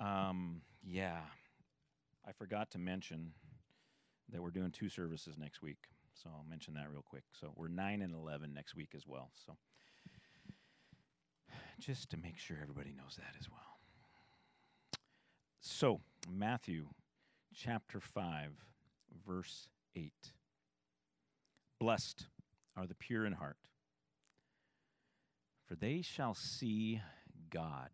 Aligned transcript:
Um, 0.00 0.62
yeah, 0.84 1.20
I 2.26 2.32
forgot 2.32 2.70
to 2.72 2.78
mention 2.78 3.32
that 4.30 4.42
we're 4.42 4.50
doing 4.50 4.70
two 4.70 4.88
services 4.88 5.36
next 5.38 5.62
week. 5.62 5.78
So 6.14 6.30
I'll 6.30 6.46
mention 6.48 6.74
that 6.74 6.90
real 6.90 7.04
quick. 7.08 7.24
So 7.32 7.52
we're 7.54 7.68
9 7.68 8.02
and 8.02 8.14
11 8.14 8.52
next 8.52 8.74
week 8.74 8.90
as 8.94 9.06
well. 9.06 9.30
So 9.46 9.56
just 11.80 12.10
to 12.10 12.16
make 12.16 12.38
sure 12.38 12.56
everybody 12.60 12.92
knows 12.92 13.16
that 13.16 13.34
as 13.38 13.48
well. 13.48 13.60
So, 15.60 16.00
Matthew 16.30 16.86
chapter 17.54 18.00
5, 18.00 18.52
verse 19.26 19.68
8. 19.94 20.12
Blessed 21.78 22.26
are 22.76 22.86
the 22.86 22.94
pure 22.94 23.26
in 23.26 23.32
heart, 23.34 23.58
for 25.66 25.74
they 25.74 26.02
shall 26.02 26.34
see 26.34 27.00
God. 27.50 27.90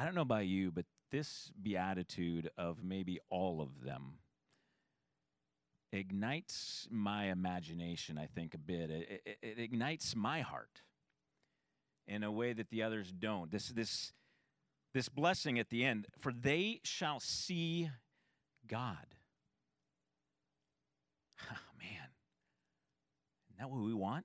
I 0.00 0.04
don't 0.06 0.14
know 0.14 0.22
about 0.22 0.46
you, 0.46 0.70
but 0.70 0.86
this 1.10 1.52
beatitude 1.62 2.50
of 2.56 2.82
maybe 2.82 3.20
all 3.28 3.60
of 3.60 3.84
them 3.84 4.14
ignites 5.92 6.88
my 6.90 7.26
imagination, 7.26 8.16
I 8.16 8.24
think, 8.24 8.54
a 8.54 8.58
bit. 8.58 8.90
It, 8.90 9.22
it, 9.26 9.38
it, 9.42 9.58
ignites 9.58 10.16
my 10.16 10.40
heart 10.40 10.80
in 12.06 12.22
a 12.22 12.32
way 12.32 12.54
that 12.54 12.70
the 12.70 12.82
others 12.82 13.12
don't. 13.12 13.50
This, 13.50 13.68
this, 13.68 14.14
this 14.94 15.10
blessing 15.10 15.58
at 15.58 15.68
the 15.68 15.84
end, 15.84 16.06
for 16.18 16.32
they 16.32 16.80
shall 16.82 17.20
see 17.20 17.90
God. 18.66 18.96
Oh, 21.52 21.76
man, 21.78 22.08
isn't 23.48 23.58
that 23.58 23.68
what 23.70 23.84
we 23.84 23.92
want? 23.92 24.24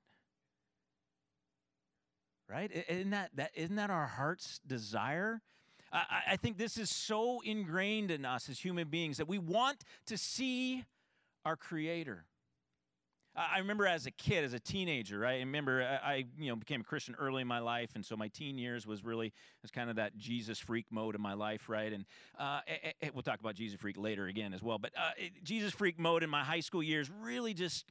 Right? 2.50 2.72
Isn't 2.88 3.10
that, 3.10 3.32
that, 3.36 3.52
isn't 3.55 3.76
that 3.76 3.90
our 3.90 4.08
heart's 4.08 4.62
desire? 4.66 5.42
I, 5.91 6.22
I 6.32 6.36
think 6.38 6.58
this 6.58 6.78
is 6.78 6.90
so 6.90 7.41
ingrained 7.41 8.12
in 8.12 8.26
us 8.26 8.50
as 8.50 8.60
human 8.60 8.88
beings 8.88 9.18
that 9.18 9.28
we 9.28 9.38
want 9.38 9.84
to 10.08 10.18
see 10.18 10.86
our 11.46 11.55
Creator. 11.55 12.26
I 13.36 13.60
remember 13.60 13.86
as 13.86 14.05
a 14.05 14.12
kid, 14.12 14.46
as 14.46 14.54
a 14.54 14.60
teenager, 14.60 15.20
right? 15.20 15.36
I 15.36 15.40
remember 15.40 15.84
I, 15.84 16.26
you 16.38 16.50
know, 16.50 16.55
became 16.55 16.82
a 16.82 16.84
Christian 16.86 17.16
early 17.20 17.42
in 17.42 17.48
my 17.48 17.60
life, 17.60 17.92
and 17.96 18.05
so 18.05 18.16
my 18.16 18.30
teen 18.30 18.58
years 18.58 18.88
was 18.88 19.04
really 19.04 19.34
was 19.62 19.72
kind 19.72 19.90
of 19.90 19.98
that 19.98 20.18
Jesus 20.18 20.58
freak 20.58 20.86
mode 20.90 21.16
in 21.16 21.22
my 21.22 21.34
life, 21.34 21.68
right? 21.68 21.92
And 21.92 22.05
uh, 22.40 22.62
it, 22.68 22.96
it, 23.02 23.14
we'll 23.14 23.24
talk 23.24 23.40
about 23.42 23.55
Jesus 23.55 23.80
freak 23.80 23.98
later 23.98 24.27
again 24.27 24.54
as 24.54 24.64
well. 24.64 24.77
But 24.77 24.92
uh, 24.98 25.12
it, 25.18 25.44
Jesus 25.44 25.74
freak 25.74 26.00
mode 26.00 26.24
in 26.24 26.30
my 26.30 26.44
high 26.44 26.62
school 26.62 26.82
years, 26.82 27.12
really 27.22 27.54
just 27.54 27.86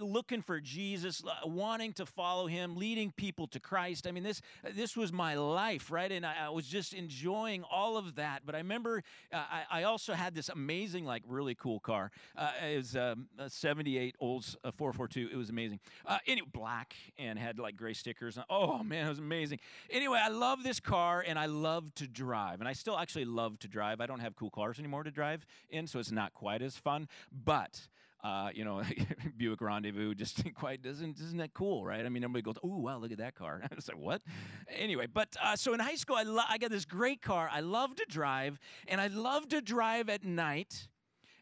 looking 0.00 0.42
for 0.42 0.60
Jesus, 0.60 1.22
wanting 1.44 1.92
to 1.94 2.06
follow 2.06 2.46
Him, 2.46 2.76
leading 2.76 3.10
people 3.10 3.48
to 3.48 3.60
Christ. 3.60 4.06
I 4.06 4.12
mean, 4.12 4.22
this 4.22 4.40
this 4.74 4.96
was 4.96 5.12
my 5.12 5.34
life, 5.34 5.90
right? 5.90 6.12
And 6.12 6.24
I, 6.24 6.46
I 6.46 6.48
was 6.50 6.68
just 6.68 6.94
enjoying 6.94 7.64
all 7.64 7.96
of 7.96 8.14
that. 8.14 8.42
But 8.46 8.54
I 8.54 8.58
remember 8.58 9.02
uh, 9.32 9.36
I, 9.36 9.80
I, 9.80 9.82
also 9.84 10.12
had 10.12 10.34
this 10.34 10.48
amazing, 10.48 11.04
like, 11.04 11.22
really 11.26 11.54
cool 11.54 11.80
car. 11.80 12.10
Uh, 12.36 12.50
it 12.62 12.76
was 12.76 12.96
um, 12.96 13.26
a 13.38 13.50
'78 13.50 14.14
Olds 14.20 14.56
a 14.68 14.72
442. 14.72 15.30
It 15.32 15.36
was 15.36 15.50
amazing. 15.50 15.80
Uh, 16.06 16.18
anyway, 16.26 16.48
black 16.52 16.94
and 17.18 17.38
had 17.38 17.58
like 17.58 17.76
gray 17.76 17.94
stickers. 17.94 18.38
Oh 18.48 18.82
man, 18.82 19.06
it 19.06 19.08
was 19.08 19.18
amazing. 19.18 19.58
Anyway, 19.90 20.20
I 20.22 20.28
love 20.28 20.62
this 20.62 20.78
car 20.80 21.24
and 21.26 21.38
I 21.38 21.46
love 21.46 21.94
to 21.96 22.06
drive, 22.06 22.60
and 22.60 22.68
I 22.68 22.72
still 22.72 22.98
actually 22.98 23.24
love 23.24 23.58
to 23.60 23.68
drive. 23.68 24.00
I 24.00 24.06
don't 24.06 24.20
have 24.20 24.36
cool 24.36 24.50
cars 24.50 24.78
anymore 24.78 25.02
to 25.02 25.10
drive 25.10 25.44
in, 25.70 25.86
so 25.86 25.98
it's 25.98 26.12
not 26.12 26.34
quite 26.34 26.62
as 26.62 26.76
fun. 26.76 27.08
But 27.32 27.88
uh, 28.22 28.50
you 28.52 28.64
know, 28.64 28.82
Buick 29.36 29.60
Rendezvous 29.60 30.14
just 30.14 30.42
quite 30.54 30.82
doesn't 30.82 31.18
isn't 31.20 31.38
that 31.38 31.54
cool, 31.54 31.84
right? 31.84 32.04
I 32.04 32.08
mean, 32.08 32.24
everybody 32.24 32.42
goes, 32.42 32.58
"Oh 32.62 32.76
wow, 32.76 32.98
look 32.98 33.12
at 33.12 33.18
that 33.18 33.34
car." 33.34 33.60
I 33.70 33.74
was 33.74 33.88
like, 33.88 33.98
"What?" 33.98 34.22
Anyway, 34.68 35.06
but 35.06 35.36
uh, 35.42 35.56
so 35.56 35.72
in 35.74 35.80
high 35.80 35.94
school, 35.94 36.16
I 36.16 36.44
I 36.48 36.58
got 36.58 36.70
this 36.70 36.84
great 36.84 37.22
car. 37.22 37.48
I 37.52 37.60
love 37.60 37.94
to 37.96 38.04
drive, 38.08 38.58
and 38.88 39.00
I 39.00 39.06
love 39.08 39.48
to 39.50 39.60
drive 39.60 40.08
at 40.08 40.24
night 40.24 40.88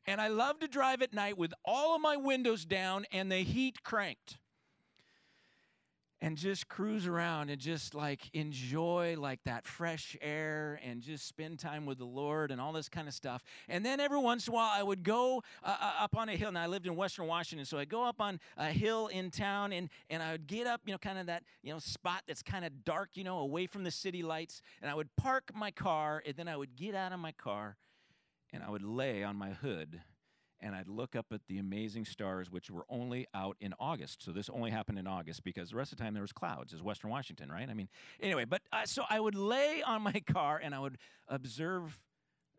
and 0.06 0.20
I 0.20 0.28
love 0.28 0.60
to 0.60 0.68
drive 0.68 1.02
at 1.02 1.12
night 1.12 1.36
with 1.36 1.52
all 1.64 1.94
of 1.94 2.00
my 2.00 2.16
windows 2.16 2.64
down 2.64 3.06
and 3.12 3.30
the 3.30 3.38
heat 3.38 3.82
cranked. 3.82 4.38
And 6.18 6.38
just 6.38 6.66
cruise 6.68 7.06
around 7.06 7.50
and 7.50 7.60
just 7.60 7.94
like 7.94 8.30
enjoy 8.32 9.16
like 9.18 9.40
that 9.44 9.66
fresh 9.66 10.16
air 10.22 10.80
and 10.82 11.02
just 11.02 11.28
spend 11.28 11.58
time 11.58 11.84
with 11.84 11.98
the 11.98 12.06
Lord 12.06 12.50
and 12.50 12.58
all 12.58 12.72
this 12.72 12.88
kind 12.88 13.06
of 13.06 13.12
stuff. 13.12 13.44
And 13.68 13.84
then 13.84 14.00
every 14.00 14.18
once 14.18 14.48
in 14.48 14.54
a 14.54 14.56
while, 14.56 14.70
I 14.72 14.82
would 14.82 15.02
go 15.02 15.42
uh, 15.62 15.76
uh 15.78 15.92
up 16.00 16.16
on 16.16 16.30
a 16.30 16.32
hill. 16.32 16.48
And 16.48 16.56
I 16.56 16.68
lived 16.68 16.86
in 16.86 16.96
Western 16.96 17.26
Washington, 17.26 17.66
so 17.66 17.76
I'd 17.76 17.90
go 17.90 18.02
up 18.02 18.22
on 18.22 18.40
a 18.56 18.68
hill 18.68 19.08
in 19.08 19.30
town 19.30 19.74
and, 19.74 19.90
and 20.08 20.22
I 20.22 20.32
would 20.32 20.46
get 20.46 20.66
up, 20.66 20.80
you 20.86 20.92
know, 20.92 20.98
kind 20.98 21.18
of 21.18 21.26
that, 21.26 21.42
you 21.62 21.70
know, 21.70 21.78
spot 21.78 22.22
that's 22.26 22.42
kind 22.42 22.64
of 22.64 22.84
dark, 22.86 23.10
you 23.12 23.22
know, 23.22 23.40
away 23.40 23.66
from 23.66 23.84
the 23.84 23.90
city 23.90 24.22
lights. 24.22 24.62
And 24.80 24.90
I 24.90 24.94
would 24.94 25.14
park 25.16 25.52
my 25.54 25.70
car 25.70 26.22
and 26.26 26.34
then 26.34 26.48
I 26.48 26.56
would 26.56 26.76
get 26.76 26.94
out 26.94 27.12
of 27.12 27.20
my 27.20 27.32
car 27.32 27.76
and 28.52 28.62
I 28.62 28.70
would 28.70 28.82
lay 28.82 29.22
on 29.22 29.36
my 29.36 29.50
hood 29.50 30.00
and 30.60 30.74
I'd 30.74 30.88
look 30.88 31.14
up 31.14 31.26
at 31.32 31.40
the 31.48 31.58
amazing 31.58 32.04
stars, 32.04 32.50
which 32.50 32.70
were 32.70 32.86
only 32.88 33.26
out 33.34 33.56
in 33.60 33.74
August. 33.78 34.22
So 34.22 34.32
this 34.32 34.48
only 34.48 34.70
happened 34.70 34.98
in 34.98 35.06
August 35.06 35.44
because 35.44 35.70
the 35.70 35.76
rest 35.76 35.92
of 35.92 35.98
the 35.98 36.04
time 36.04 36.14
there 36.14 36.22
was 36.22 36.32
clouds. 36.32 36.72
Is 36.72 36.82
Western 36.82 37.10
Washington, 37.10 37.50
right? 37.50 37.68
I 37.68 37.74
mean, 37.74 37.88
anyway. 38.20 38.44
But 38.44 38.62
uh, 38.72 38.86
so 38.86 39.04
I 39.08 39.20
would 39.20 39.34
lay 39.34 39.82
on 39.82 40.02
my 40.02 40.12
car 40.32 40.60
and 40.62 40.74
I 40.74 40.78
would 40.78 40.98
observe 41.28 41.98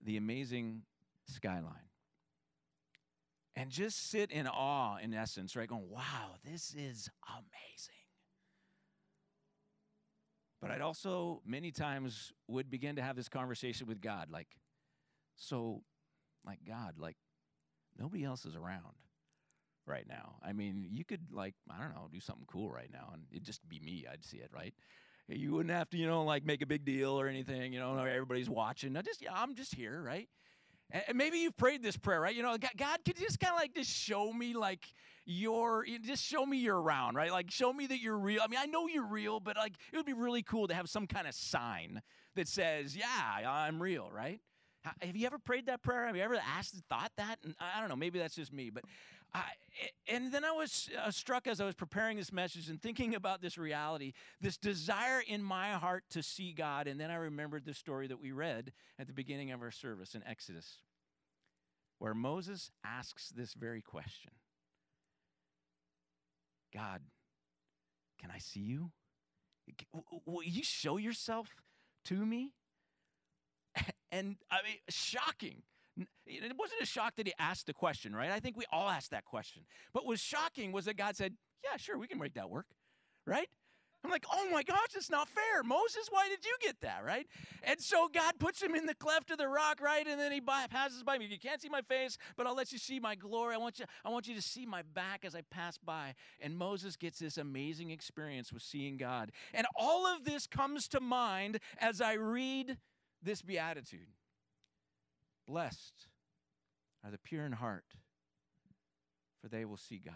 the 0.03 0.17
amazing 0.17 0.83
skyline, 1.27 1.89
and 3.55 3.71
just 3.71 4.11
sit 4.11 4.31
in 4.31 4.47
awe, 4.47 4.97
in 4.97 5.13
essence, 5.13 5.55
right? 5.55 5.67
Going, 5.67 5.89
"Wow, 5.89 6.35
this 6.45 6.75
is 6.75 7.09
amazing." 7.27 7.95
But 10.61 10.71
I'd 10.71 10.81
also 10.81 11.41
many 11.45 11.71
times 11.71 12.31
would 12.47 12.69
begin 12.69 12.95
to 12.95 13.01
have 13.01 13.15
this 13.15 13.27
conversation 13.27 13.87
with 13.87 14.01
God, 14.01 14.29
like, 14.31 14.47
so, 15.37 15.83
like 16.45 16.59
God, 16.67 16.95
like, 16.99 17.15
nobody 17.97 18.23
else 18.23 18.45
is 18.45 18.55
around 18.55 18.95
right 19.87 20.05
now. 20.07 20.35
I 20.43 20.53
mean, 20.53 20.87
you 20.91 21.05
could 21.05 21.31
like, 21.31 21.55
I 21.71 21.79
don't 21.79 21.95
know, 21.95 22.07
do 22.11 22.19
something 22.19 22.45
cool 22.47 22.69
right 22.69 22.89
now 22.91 23.09
and 23.13 23.23
it'd 23.31 23.45
just 23.45 23.67
be 23.67 23.79
me. 23.79 24.05
I'd 24.11 24.23
see 24.23 24.37
it, 24.37 24.51
right? 24.53 24.73
You 25.29 25.53
wouldn't 25.53 25.73
have 25.73 25.89
to, 25.89 25.97
you 25.97 26.07
know, 26.07 26.23
like 26.23 26.45
make 26.45 26.61
a 26.61 26.65
big 26.65 26.85
deal 26.85 27.19
or 27.19 27.27
anything, 27.27 27.73
you 27.73 27.79
know, 27.79 27.97
everybody's 27.97 28.49
watching. 28.49 28.95
I 28.95 29.01
just, 29.01 29.21
yeah, 29.21 29.31
I'm 29.33 29.55
just 29.55 29.73
here, 29.73 30.01
right? 30.01 30.29
And 30.91 31.17
maybe 31.17 31.39
you've 31.39 31.57
prayed 31.57 31.83
this 31.83 31.97
prayer, 31.97 32.21
right? 32.21 32.35
You 32.35 32.43
know, 32.43 32.57
God, 32.77 32.99
could 33.05 33.19
you 33.19 33.25
just 33.25 33.39
kind 33.39 33.53
of 33.53 33.59
like 33.59 33.73
just 33.75 33.91
show 33.91 34.31
me 34.31 34.53
like 34.53 34.85
your, 35.25 35.85
just 36.05 36.23
show 36.23 36.45
me 36.45 36.57
you're 36.57 36.79
around, 36.79 37.15
right? 37.15 37.31
Like 37.31 37.51
show 37.51 37.73
me 37.73 37.87
that 37.87 37.99
you're 37.99 38.17
real. 38.17 38.41
I 38.41 38.47
mean, 38.47 38.59
I 38.61 38.67
know 38.67 38.87
you're 38.87 39.07
real, 39.07 39.39
but 39.39 39.57
like 39.57 39.73
it 39.91 39.97
would 39.97 40.05
be 40.05 40.13
really 40.13 40.43
cool 40.43 40.67
to 40.67 40.73
have 40.73 40.89
some 40.89 41.07
kind 41.07 41.27
of 41.27 41.33
sign 41.33 42.01
that 42.35 42.47
says, 42.47 42.95
yeah, 42.95 43.41
I'm 43.45 43.81
real, 43.81 44.09
right? 44.13 44.39
Have 45.01 45.15
you 45.15 45.25
ever 45.25 45.37
prayed 45.37 45.67
that 45.67 45.81
prayer? 45.81 46.05
Have 46.07 46.15
you 46.15 46.21
ever 46.21 46.35
asked, 46.57 46.75
thought 46.89 47.11
that? 47.17 47.37
And 47.43 47.55
I 47.59 47.79
don't 47.79 47.89
know, 47.89 47.95
maybe 47.95 48.19
that's 48.19 48.35
just 48.35 48.53
me, 48.53 48.69
but 48.69 48.83
I, 49.33 49.43
and 50.07 50.31
then 50.31 50.45
I 50.45 50.51
was 50.51 50.89
uh, 51.03 51.11
struck 51.11 51.47
as 51.47 51.59
I 51.59 51.65
was 51.65 51.75
preparing 51.75 52.17
this 52.17 52.31
message 52.31 52.69
and 52.69 52.81
thinking 52.81 53.15
about 53.15 53.41
this 53.41 53.57
reality, 53.57 54.13
this 54.41 54.57
desire 54.57 55.21
in 55.27 55.43
my 55.43 55.71
heart 55.71 56.05
to 56.11 56.23
see 56.23 56.53
God. 56.53 56.87
And 56.87 56.99
then 56.99 57.11
I 57.11 57.15
remembered 57.15 57.65
the 57.65 57.73
story 57.73 58.07
that 58.07 58.19
we 58.19 58.31
read 58.31 58.71
at 58.97 59.07
the 59.07 59.13
beginning 59.13 59.51
of 59.51 59.61
our 59.61 59.71
service 59.71 60.15
in 60.15 60.23
Exodus, 60.25 60.77
where 61.99 62.13
Moses 62.13 62.71
asks 62.85 63.29
this 63.29 63.53
very 63.53 63.81
question 63.81 64.31
God, 66.73 67.01
can 68.19 68.31
I 68.31 68.39
see 68.39 68.61
you? 68.61 68.91
Will 70.25 70.43
you 70.43 70.63
show 70.63 70.97
yourself 70.97 71.49
to 72.05 72.25
me? 72.25 72.53
And 74.11 74.37
I 74.51 74.57
mean, 74.63 74.77
shocking. 74.89 75.63
It 76.27 76.55
wasn't 76.57 76.81
a 76.81 76.85
shock 76.85 77.15
that 77.15 77.25
he 77.25 77.33
asked 77.39 77.65
the 77.65 77.73
question, 77.73 78.15
right? 78.15 78.29
I 78.29 78.39
think 78.39 78.55
we 78.55 78.65
all 78.71 78.87
asked 78.87 79.11
that 79.11 79.25
question. 79.25 79.63
But 79.93 80.03
what 80.03 80.11
was 80.11 80.21
shocking 80.21 80.71
was 80.71 80.85
that 80.85 80.95
God 80.95 81.15
said, 81.15 81.33
Yeah, 81.63 81.77
sure, 81.77 81.97
we 81.97 82.07
can 82.07 82.19
make 82.19 82.35
that 82.35 82.49
work, 82.49 82.67
right? 83.25 83.49
I'm 84.03 84.11
like, 84.11 84.25
oh 84.31 84.47
my 84.51 84.63
gosh, 84.63 84.95
it's 84.95 85.09
not 85.09 85.27
fair. 85.27 85.63
Moses, 85.63 86.07
why 86.09 86.29
did 86.29 86.45
you 86.45 86.55
get 86.61 86.79
that, 86.81 87.03
right? 87.05 87.27
And 87.63 87.79
so 87.81 88.07
God 88.07 88.35
puts 88.39 88.61
him 88.61 88.75
in 88.75 88.85
the 88.85 88.93
cleft 88.93 89.31
of 89.31 89.37
the 89.37 89.47
rock, 89.47 89.81
right? 89.81 90.07
And 90.07 90.19
then 90.19 90.31
he 90.31 90.39
passes 90.39 91.03
by 91.03 91.17
me. 91.17 91.25
You 91.25 91.39
can't 91.39 91.61
see 91.61 91.69
my 91.69 91.81
face, 91.81 92.17
but 92.37 92.47
I'll 92.47 92.55
let 92.55 92.71
you 92.71 92.77
see 92.77 92.99
my 92.99 93.15
glory. 93.15 93.55
I 93.55 93.57
want 93.57 93.79
you, 93.79 93.85
I 94.05 94.09
want 94.09 94.27
you 94.27 94.35
to 94.35 94.41
see 94.41 94.65
my 94.65 94.83
back 94.93 95.25
as 95.25 95.35
I 95.35 95.41
pass 95.49 95.77
by. 95.77 96.13
And 96.39 96.57
Moses 96.57 96.95
gets 96.95 97.19
this 97.19 97.37
amazing 97.37 97.89
experience 97.89 98.53
with 98.53 98.61
seeing 98.61 98.97
God. 98.97 99.31
And 99.53 99.67
all 99.75 100.05
of 100.05 100.23
this 100.23 100.47
comes 100.47 100.87
to 100.89 100.99
mind 100.99 101.59
as 101.79 101.99
I 101.99 102.13
read 102.13 102.77
this 103.21 103.41
beatitude 103.41 104.07
Blessed 105.47 106.07
are 107.05 107.11
the 107.11 107.17
pure 107.17 107.45
in 107.45 107.53
heart, 107.53 107.85
for 109.41 109.47
they 109.47 109.63
will 109.63 109.77
see 109.77 109.97
God. 109.97 110.13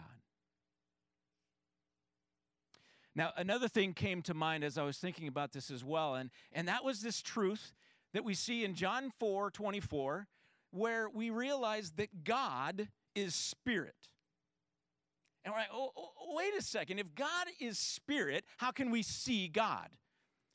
Now, 3.14 3.32
another 3.36 3.68
thing 3.68 3.94
came 3.94 4.22
to 4.22 4.34
mind 4.34 4.62
as 4.64 4.78
I 4.78 4.82
was 4.82 4.98
thinking 4.98 5.28
about 5.28 5.52
this 5.52 5.70
as 5.70 5.84
well, 5.84 6.14
and, 6.14 6.30
and 6.52 6.68
that 6.68 6.84
was 6.84 7.00
this 7.00 7.22
truth 7.22 7.72
that 8.12 8.24
we 8.24 8.34
see 8.34 8.64
in 8.64 8.74
John 8.74 9.10
4 9.18 9.50
24, 9.50 10.26
where 10.70 11.08
we 11.08 11.30
realize 11.30 11.92
that 11.92 12.24
God 12.24 12.88
is 13.14 13.34
spirit. 13.34 13.94
And 15.44 15.52
we're 15.52 15.60
like, 15.60 15.70
oh, 15.72 15.92
oh, 15.96 16.36
wait 16.36 16.54
a 16.58 16.62
second. 16.62 16.98
If 16.98 17.14
God 17.14 17.46
is 17.60 17.78
spirit, 17.78 18.44
how 18.58 18.70
can 18.70 18.90
we 18.90 19.02
see 19.02 19.48
God? 19.48 19.88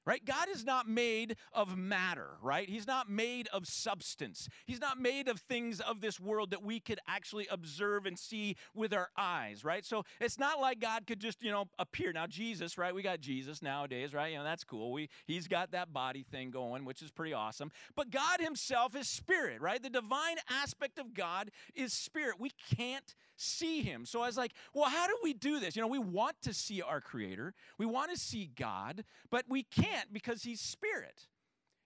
Right? 0.08 0.24
God 0.24 0.48
is 0.50 0.64
not 0.64 0.88
made 0.88 1.36
of 1.52 1.78
matter, 1.78 2.30
right? 2.42 2.70
He's 2.70 2.88
not 2.88 3.10
made 3.10 3.50
of 3.50 3.68
substance. 3.68 4.48
He's 4.66 4.80
not 4.80 4.98
made 4.98 5.28
of 5.28 5.42
things 5.42 5.82
of 5.82 6.00
this 6.00 6.18
world 6.18 6.52
that 6.52 6.64
we 6.64 6.80
could 6.80 7.00
actually 7.10 7.46
observe 7.52 8.06
and 8.06 8.18
see 8.18 8.56
with 8.74 8.94
our 8.94 9.10
eyes, 9.18 9.66
right? 9.66 9.86
So 9.86 10.06
it's 10.22 10.40
not 10.40 10.62
like 10.62 10.80
God 10.80 11.06
could 11.06 11.20
just, 11.20 11.44
you 11.44 11.52
know, 11.52 11.66
appear. 11.78 12.14
Now, 12.14 12.26
Jesus, 12.26 12.78
right? 12.78 12.96
We 12.96 13.02
got 13.02 13.20
Jesus 13.20 13.62
nowadays, 13.62 14.14
right? 14.14 14.32
You 14.32 14.38
know, 14.38 14.46
that's 14.46 14.64
cool. 14.64 14.94
We, 14.94 15.10
he's 15.26 15.50
got 15.50 15.72
that 15.72 15.92
body 15.92 16.24
thing 16.24 16.52
going, 16.52 16.86
which 16.86 17.02
is 17.02 17.12
pretty 17.12 17.34
awesome. 17.34 17.70
But 17.94 18.10
God 18.10 18.40
himself 18.40 18.96
is 18.96 19.10
spirit, 19.10 19.60
right? 19.60 19.84
The 19.84 19.90
divine 19.90 20.38
aspect 20.50 21.00
of 21.00 21.14
God 21.14 21.52
is 21.76 21.92
spirit. 21.92 22.36
We 22.40 22.52
can't 22.78 23.14
see 23.38 23.82
him. 23.82 24.06
So 24.06 24.22
I 24.22 24.26
was 24.26 24.38
like, 24.38 24.52
well, 24.74 24.90
how 24.90 25.08
do 25.08 25.18
we 25.24 25.34
do 25.34 25.60
this? 25.60 25.76
You 25.76 25.82
know, 25.82 25.88
we 25.88 26.00
want 26.00 26.42
to 26.42 26.54
see 26.54 26.82
our 26.82 27.00
creator, 27.00 27.54
we 27.78 27.86
want 27.86 28.12
to 28.12 28.18
see 28.18 28.50
God, 28.56 29.06
but 29.30 29.46
we 29.48 29.64
can't 29.64 30.12
because 30.12 30.44
he's 30.44 30.60
spirit. 30.60 31.28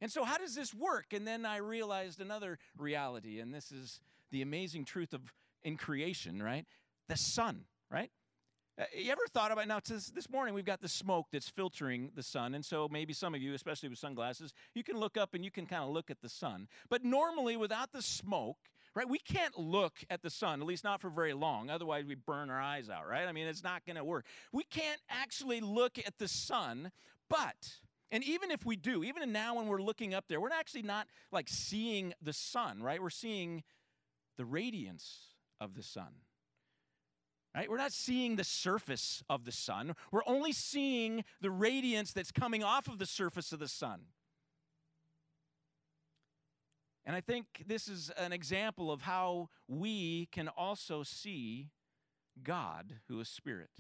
And 0.01 0.11
so, 0.11 0.23
how 0.23 0.39
does 0.39 0.55
this 0.55 0.73
work? 0.73 1.13
And 1.13 1.27
then 1.27 1.45
I 1.45 1.57
realized 1.57 2.19
another 2.19 2.57
reality, 2.75 3.39
and 3.39 3.53
this 3.53 3.71
is 3.71 3.99
the 4.31 4.41
amazing 4.41 4.85
truth 4.85 5.13
of 5.13 5.21
in 5.63 5.77
creation, 5.77 6.41
right? 6.41 6.65
The 7.07 7.17
sun, 7.17 7.65
right? 7.91 8.09
Uh, 8.79 8.85
you 8.97 9.11
ever 9.11 9.21
thought 9.31 9.51
about 9.51 9.67
now? 9.67 9.79
This, 9.85 10.07
this 10.07 10.29
morning 10.29 10.55
we've 10.55 10.65
got 10.65 10.81
the 10.81 10.87
smoke 10.87 11.27
that's 11.31 11.49
filtering 11.49 12.09
the 12.15 12.23
sun, 12.23 12.55
and 12.55 12.65
so 12.65 12.87
maybe 12.89 13.13
some 13.13 13.35
of 13.35 13.41
you, 13.41 13.53
especially 13.53 13.89
with 13.89 13.99
sunglasses, 13.99 14.53
you 14.73 14.83
can 14.83 14.97
look 14.97 15.17
up 15.17 15.35
and 15.35 15.45
you 15.45 15.51
can 15.51 15.67
kind 15.67 15.83
of 15.83 15.89
look 15.89 16.09
at 16.09 16.21
the 16.21 16.29
sun. 16.29 16.67
But 16.89 17.03
normally, 17.03 17.55
without 17.55 17.91
the 17.91 18.01
smoke, 18.01 18.57
right? 18.95 19.07
We 19.07 19.19
can't 19.19 19.57
look 19.57 19.93
at 20.09 20.21
the 20.21 20.29
sun, 20.29 20.61
at 20.61 20.67
least 20.67 20.83
not 20.83 21.01
for 21.01 21.09
very 21.09 21.33
long. 21.33 21.69
Otherwise, 21.69 22.05
we 22.05 22.15
burn 22.15 22.49
our 22.49 22.61
eyes 22.61 22.89
out, 22.89 23.07
right? 23.07 23.27
I 23.27 23.31
mean, 23.31 23.47
it's 23.47 23.63
not 23.63 23.85
going 23.85 23.95
to 23.95 24.03
work. 24.03 24.25
We 24.51 24.63
can't 24.63 24.99
actually 25.09 25.61
look 25.61 25.97
at 25.99 26.17
the 26.17 26.27
sun, 26.27 26.91
but 27.29 27.79
and 28.11 28.23
even 28.25 28.51
if 28.51 28.65
we 28.65 28.75
do, 28.75 29.03
even 29.03 29.31
now 29.31 29.55
when 29.55 29.67
we're 29.67 29.81
looking 29.81 30.13
up 30.13 30.25
there, 30.27 30.41
we're 30.41 30.51
actually 30.51 30.81
not 30.81 31.07
like 31.31 31.47
seeing 31.47 32.13
the 32.21 32.33
sun, 32.33 32.83
right? 32.83 33.01
We're 33.01 33.09
seeing 33.09 33.63
the 34.37 34.45
radiance 34.45 35.35
of 35.61 35.75
the 35.75 35.83
sun. 35.83 36.13
Right? 37.55 37.69
We're 37.69 37.77
not 37.77 37.91
seeing 37.91 38.37
the 38.37 38.45
surface 38.45 39.23
of 39.29 39.43
the 39.43 39.51
sun. 39.51 39.93
We're 40.11 40.25
only 40.25 40.53
seeing 40.53 41.25
the 41.41 41.51
radiance 41.51 42.13
that's 42.13 42.31
coming 42.31 42.63
off 42.63 42.87
of 42.87 42.97
the 42.97 43.05
surface 43.05 43.51
of 43.51 43.59
the 43.59 43.67
sun. 43.67 44.01
And 47.05 47.15
I 47.15 47.21
think 47.21 47.63
this 47.65 47.87
is 47.87 48.11
an 48.17 48.31
example 48.31 48.91
of 48.91 49.01
how 49.01 49.49
we 49.67 50.27
can 50.31 50.47
also 50.47 51.03
see 51.03 51.69
God, 52.43 52.97
who 53.07 53.19
is 53.19 53.27
spirit. 53.27 53.71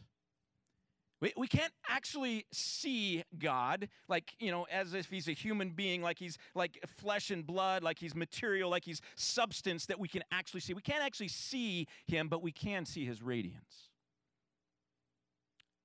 We, 1.21 1.31
we 1.37 1.47
can't 1.47 1.71
actually 1.87 2.47
see 2.51 3.23
God 3.37 3.89
like, 4.09 4.33
you 4.39 4.49
know, 4.49 4.65
as 4.71 4.95
if 4.95 5.09
he's 5.09 5.27
a 5.27 5.33
human 5.33 5.69
being, 5.69 6.01
like 6.01 6.17
he's 6.17 6.39
like 6.55 6.83
flesh 6.97 7.29
and 7.29 7.45
blood, 7.45 7.83
like 7.83 7.99
he's 7.99 8.15
material, 8.15 8.71
like 8.71 8.85
he's 8.85 9.01
substance 9.15 9.85
that 9.85 9.99
we 9.99 10.07
can 10.07 10.23
actually 10.31 10.61
see. 10.61 10.73
We 10.73 10.81
can't 10.81 11.03
actually 11.03 11.27
see 11.27 11.87
him, 12.07 12.27
but 12.27 12.41
we 12.41 12.51
can 12.51 12.85
see 12.85 13.05
his 13.05 13.21
radiance. 13.21 13.89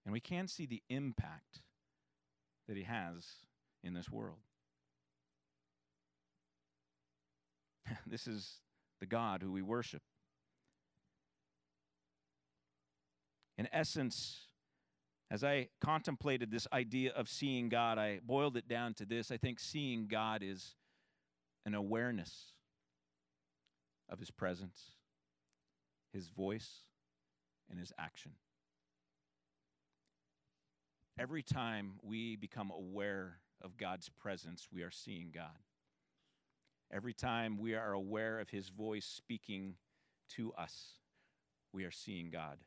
And 0.07 0.13
we 0.13 0.21
can 0.21 0.49
see 0.49 0.65
the 0.65 0.83
impact 0.89 1.61
that 2.67 2.77
he 2.77 2.85
has 2.85 3.27
in 3.85 3.93
this 3.93 4.09
world. 4.09 4.39
this 8.07 8.27
is 8.27 8.61
the 9.01 9.07
God 9.07 9.43
who 9.43 9.53
we 9.53 9.63
worship. 9.63 10.03
In 13.59 13.69
essence, 13.73 14.47
as 15.31 15.43
I 15.43 15.69
contemplated 15.81 16.51
this 16.51 16.67
idea 16.73 17.13
of 17.13 17.29
seeing 17.29 17.69
God, 17.69 17.99
I 17.99 18.21
boiled 18.25 18.57
it 18.57 18.69
down 18.69 18.95
to 18.95 19.07
this. 19.07 19.31
I 19.31 19.39
think 19.39 19.59
seeing 19.59 20.07
God 20.07 20.43
is 20.43 20.75
an 21.65 21.75
awareness 21.75 22.53
of 24.09 24.19
His 24.19 24.31
presence, 24.31 24.93
His 26.13 26.29
voice, 26.29 26.83
and 27.71 27.79
His 27.79 27.93
action. 27.99 28.33
Every 31.19 31.43
time 31.43 31.95
we 32.03 32.37
become 32.37 32.71
aware 32.71 33.39
of 33.63 33.79
God's 33.79 34.11
presence, 34.11 34.69
we 34.71 34.83
are 34.83 34.91
seeing 34.91 35.31
God. 35.35 35.59
Every 36.93 37.13
time 37.13 37.59
we 37.59 37.75
are 37.75 37.93
aware 37.93 38.39
of 38.39 38.51
His 38.51 38.69
voice 38.69 39.05
speaking 39.05 39.75
to 40.37 40.53
us, 40.53 40.93
we 41.73 41.85
are 41.85 41.91
seeing 41.91 42.31
God. 42.31 42.59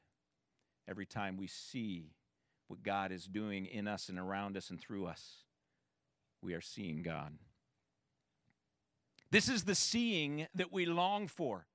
Every 0.88 1.06
time 1.06 1.38
we 1.38 1.48
see 1.48 2.12
what 2.68 2.83
God 2.83 3.12
is 3.12 3.25
doing 3.25 3.66
in 3.66 3.88
us 3.88 4.10
and 4.10 4.19
around 4.19 4.57
us 4.57 4.69
and 4.69 4.80
through 4.80 5.07
us, 5.07 5.44
we 6.42 6.54
are 6.54 6.62
seeing 6.62 7.01
God. 7.01 7.33
This 9.31 9.50
is 9.50 9.63
the 9.63 9.75
seeing 9.75 10.48
that 10.56 10.74
we 10.74 10.86
long 10.86 11.27
for. 11.27 11.68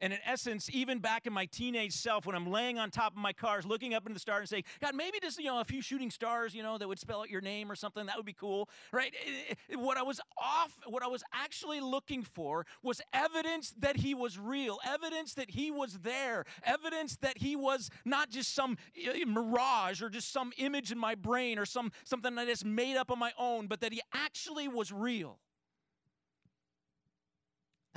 And 0.00 0.12
in 0.12 0.18
essence, 0.24 0.70
even 0.72 0.98
back 1.00 1.26
in 1.26 1.32
my 1.32 1.46
teenage 1.46 1.92
self, 1.92 2.24
when 2.26 2.36
I'm 2.36 2.50
laying 2.50 2.78
on 2.78 2.90
top 2.90 3.12
of 3.12 3.18
my 3.18 3.32
cars, 3.32 3.66
looking 3.66 3.94
up 3.94 4.04
into 4.04 4.14
the 4.14 4.20
stars 4.20 4.42
and 4.42 4.48
saying, 4.48 4.64
God, 4.80 4.94
maybe 4.94 5.18
just, 5.20 5.38
you 5.38 5.46
know, 5.46 5.60
a 5.60 5.64
few 5.64 5.82
shooting 5.82 6.10
stars, 6.10 6.54
you 6.54 6.62
know, 6.62 6.78
that 6.78 6.86
would 6.86 7.00
spell 7.00 7.20
out 7.20 7.30
your 7.30 7.40
name 7.40 7.70
or 7.70 7.74
something, 7.74 8.06
that 8.06 8.16
would 8.16 8.26
be 8.26 8.32
cool, 8.32 8.68
right? 8.92 9.12
Eh, 9.26 9.54
eh, 9.70 9.76
what 9.76 9.96
I 9.96 10.02
was 10.02 10.20
off, 10.36 10.78
what 10.86 11.02
I 11.02 11.08
was 11.08 11.24
actually 11.32 11.80
looking 11.80 12.22
for 12.22 12.64
was 12.82 13.00
evidence 13.12 13.74
that 13.78 13.96
he 13.96 14.14
was 14.14 14.38
real, 14.38 14.78
evidence 14.86 15.34
that 15.34 15.50
he 15.50 15.70
was 15.70 15.98
there, 15.98 16.44
evidence 16.62 17.16
that 17.16 17.38
he 17.38 17.56
was 17.56 17.90
not 18.04 18.30
just 18.30 18.54
some 18.54 18.76
eh, 18.96 19.24
mirage 19.26 20.00
or 20.00 20.08
just 20.08 20.32
some 20.32 20.52
image 20.58 20.92
in 20.92 20.98
my 20.98 21.16
brain 21.16 21.58
or 21.58 21.66
some 21.66 21.90
something 22.04 22.36
that 22.36 22.48
is 22.48 22.64
made 22.64 22.96
up 22.96 23.10
on 23.10 23.18
my 23.18 23.32
own, 23.38 23.66
but 23.66 23.80
that 23.80 23.92
he 23.92 24.00
actually 24.12 24.68
was 24.68 24.92
real. 24.92 25.38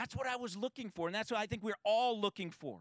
That's 0.02 0.16
what 0.16 0.26
I 0.26 0.36
was 0.36 0.58
looking 0.58 0.90
for, 0.90 1.08
and 1.08 1.14
that's 1.14 1.30
what 1.30 1.40
I 1.40 1.46
think 1.46 1.62
we're 1.62 1.76
all 1.84 2.20
looking 2.20 2.50
for. 2.50 2.80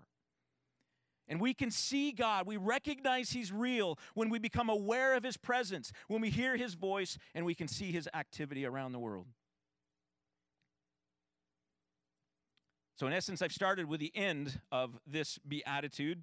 And 1.28 1.38
we 1.38 1.52
can 1.52 1.70
see 1.70 2.12
God. 2.12 2.46
We 2.46 2.56
recognize 2.56 3.30
He's 3.30 3.52
real 3.52 3.98
when 4.14 4.30
we 4.30 4.38
become 4.38 4.70
aware 4.70 5.14
of 5.14 5.22
His 5.22 5.36
presence, 5.36 5.92
when 6.08 6.22
we 6.22 6.30
hear 6.30 6.56
His 6.56 6.72
voice, 6.72 7.18
and 7.34 7.44
we 7.44 7.54
can 7.54 7.68
see 7.68 7.92
His 7.92 8.08
activity 8.14 8.64
around 8.64 8.92
the 8.92 8.98
world. 8.98 9.26
So, 12.96 13.06
in 13.06 13.12
essence, 13.12 13.42
I've 13.42 13.52
started 13.52 13.84
with 13.84 14.00
the 14.00 14.12
end 14.14 14.58
of 14.72 14.98
this 15.06 15.38
beatitude, 15.46 16.22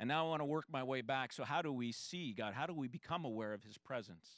and 0.00 0.08
now 0.08 0.24
I 0.24 0.28
want 0.30 0.40
to 0.40 0.46
work 0.46 0.64
my 0.72 0.84
way 0.84 1.02
back. 1.02 1.34
So, 1.34 1.44
how 1.44 1.60
do 1.60 1.70
we 1.70 1.92
see 1.92 2.32
God? 2.32 2.54
How 2.54 2.64
do 2.64 2.72
we 2.72 2.88
become 2.88 3.26
aware 3.26 3.52
of 3.52 3.62
His 3.62 3.76
presence? 3.76 4.36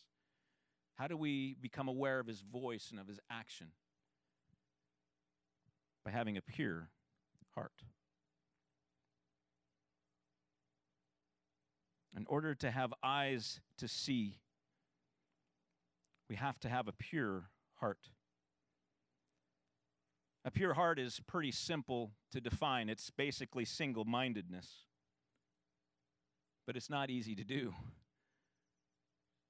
How 0.97 1.07
do 1.07 1.17
we 1.17 1.55
become 1.61 1.87
aware 1.87 2.19
of 2.19 2.27
His 2.27 2.41
voice 2.41 2.89
and 2.91 2.99
of 2.99 3.07
His 3.07 3.21
action? 3.31 3.69
By 6.05 6.11
having 6.11 6.37
a 6.37 6.43
pure 6.43 6.91
heart. 7.55 7.73
In 12.17 12.27
order 12.29 12.55
to 12.55 12.71
have 12.71 12.93
eyes 13.03 13.61
to 13.79 13.89
see, 13.89 14.39
we 16.29 16.37
have 16.37 16.61
to 16.61 16.69
have 16.69 16.87
a 16.87 16.93
pure 16.93 17.51
heart. 17.81 18.11
A 20.45 20.51
pure 20.51 20.75
heart 20.75 20.99
is 20.99 21.21
pretty 21.27 21.51
simple 21.51 22.13
to 22.31 22.41
define. 22.41 22.89
It's 22.89 23.11
basically 23.11 23.65
single 23.65 24.05
mindedness, 24.05 24.85
but 26.67 26.77
it's 26.77 26.91
not 26.91 27.11
easy 27.11 27.35
to 27.35 27.45
do. 27.45 27.75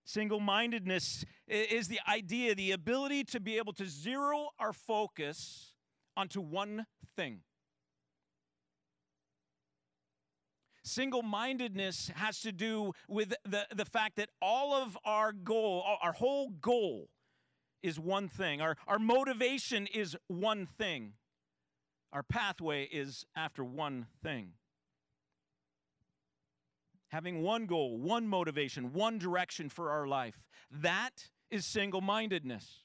Single 0.06 0.40
mindedness 0.40 1.24
is 1.48 1.88
the 1.88 2.00
idea, 2.08 2.54
the 2.54 2.72
ability 2.72 3.24
to 3.24 3.40
be 3.40 3.56
able 3.56 3.72
to 3.74 3.86
zero 3.86 4.50
our 4.58 4.72
focus 4.72 5.73
onto 6.16 6.40
one 6.40 6.86
thing. 7.16 7.40
Single 10.82 11.22
mindedness 11.22 12.10
has 12.14 12.40
to 12.40 12.52
do 12.52 12.92
with 13.08 13.32
the, 13.44 13.66
the 13.74 13.86
fact 13.86 14.16
that 14.16 14.28
all 14.42 14.74
of 14.74 14.98
our 15.04 15.32
goal, 15.32 15.82
our 16.02 16.12
whole 16.12 16.50
goal, 16.60 17.08
is 17.82 17.98
one 18.00 18.28
thing. 18.28 18.60
Our, 18.60 18.76
our 18.86 18.98
motivation 18.98 19.86
is 19.86 20.16
one 20.28 20.66
thing. 20.66 21.12
Our 22.12 22.22
pathway 22.22 22.84
is 22.84 23.26
after 23.36 23.62
one 23.62 24.06
thing. 24.22 24.52
Having 27.08 27.42
one 27.42 27.66
goal, 27.66 27.98
one 27.98 28.26
motivation, 28.26 28.92
one 28.92 29.18
direction 29.18 29.68
for 29.68 29.90
our 29.90 30.06
life. 30.06 30.42
That 30.70 31.28
is 31.50 31.66
single 31.66 32.00
mindedness. 32.00 32.84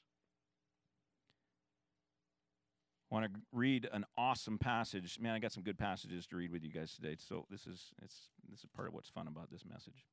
I 2.98 2.99
want 3.10 3.26
to 3.26 3.40
read 3.52 3.88
an 3.92 4.04
awesome 4.16 4.58
passage. 4.58 5.18
Man, 5.20 5.34
I 5.34 5.38
got 5.38 5.52
some 5.52 5.62
good 5.62 5.78
passages 5.78 6.26
to 6.28 6.36
read 6.36 6.52
with 6.52 6.62
you 6.62 6.70
guys 6.70 6.94
today. 6.94 7.16
So 7.18 7.46
this 7.50 7.66
is 7.66 7.92
it's 8.02 8.28
this 8.48 8.60
is 8.60 8.66
part 8.74 8.88
of 8.88 8.94
what's 8.94 9.08
fun 9.08 9.26
about 9.26 9.50
this 9.50 9.64
message. 9.64 10.06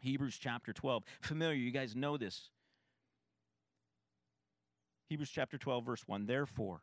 Hebrews 0.00 0.36
chapter 0.40 0.72
12. 0.72 1.04
Familiar, 1.20 1.56
you 1.56 1.70
guys 1.70 1.94
know 1.94 2.16
this. 2.16 2.50
Hebrews 5.08 5.30
chapter 5.30 5.58
12 5.58 5.84
verse 5.84 6.02
1. 6.06 6.26
Therefore, 6.26 6.82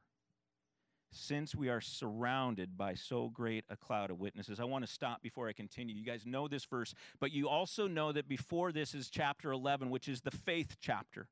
since 1.11 1.55
we 1.55 1.69
are 1.69 1.81
surrounded 1.81 2.77
by 2.77 2.93
so 2.93 3.29
great 3.29 3.65
a 3.69 3.75
cloud 3.75 4.11
of 4.11 4.19
witnesses. 4.19 4.59
I 4.59 4.65
want 4.65 4.85
to 4.85 4.91
stop 4.91 5.21
before 5.21 5.47
I 5.47 5.53
continue. 5.53 5.95
You 5.95 6.05
guys 6.05 6.25
know 6.25 6.47
this 6.47 6.65
verse, 6.65 6.93
but 7.19 7.31
you 7.31 7.49
also 7.49 7.87
know 7.87 8.11
that 8.11 8.27
before 8.27 8.71
this 8.71 8.93
is 8.93 9.09
chapter 9.09 9.51
11, 9.51 9.89
which 9.89 10.07
is 10.07 10.21
the 10.21 10.31
faith 10.31 10.77
chapter. 10.79 11.27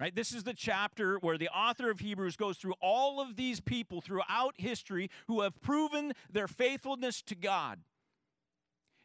Right? 0.00 0.16
This 0.16 0.32
is 0.32 0.44
the 0.44 0.54
chapter 0.54 1.18
where 1.18 1.36
the 1.36 1.50
author 1.50 1.90
of 1.90 2.00
Hebrews 2.00 2.36
goes 2.36 2.56
through 2.56 2.72
all 2.80 3.20
of 3.20 3.36
these 3.36 3.60
people 3.60 4.00
throughout 4.00 4.54
history 4.56 5.10
who 5.26 5.42
have 5.42 5.60
proven 5.60 6.14
their 6.32 6.48
faithfulness 6.48 7.20
to 7.22 7.34
God 7.34 7.80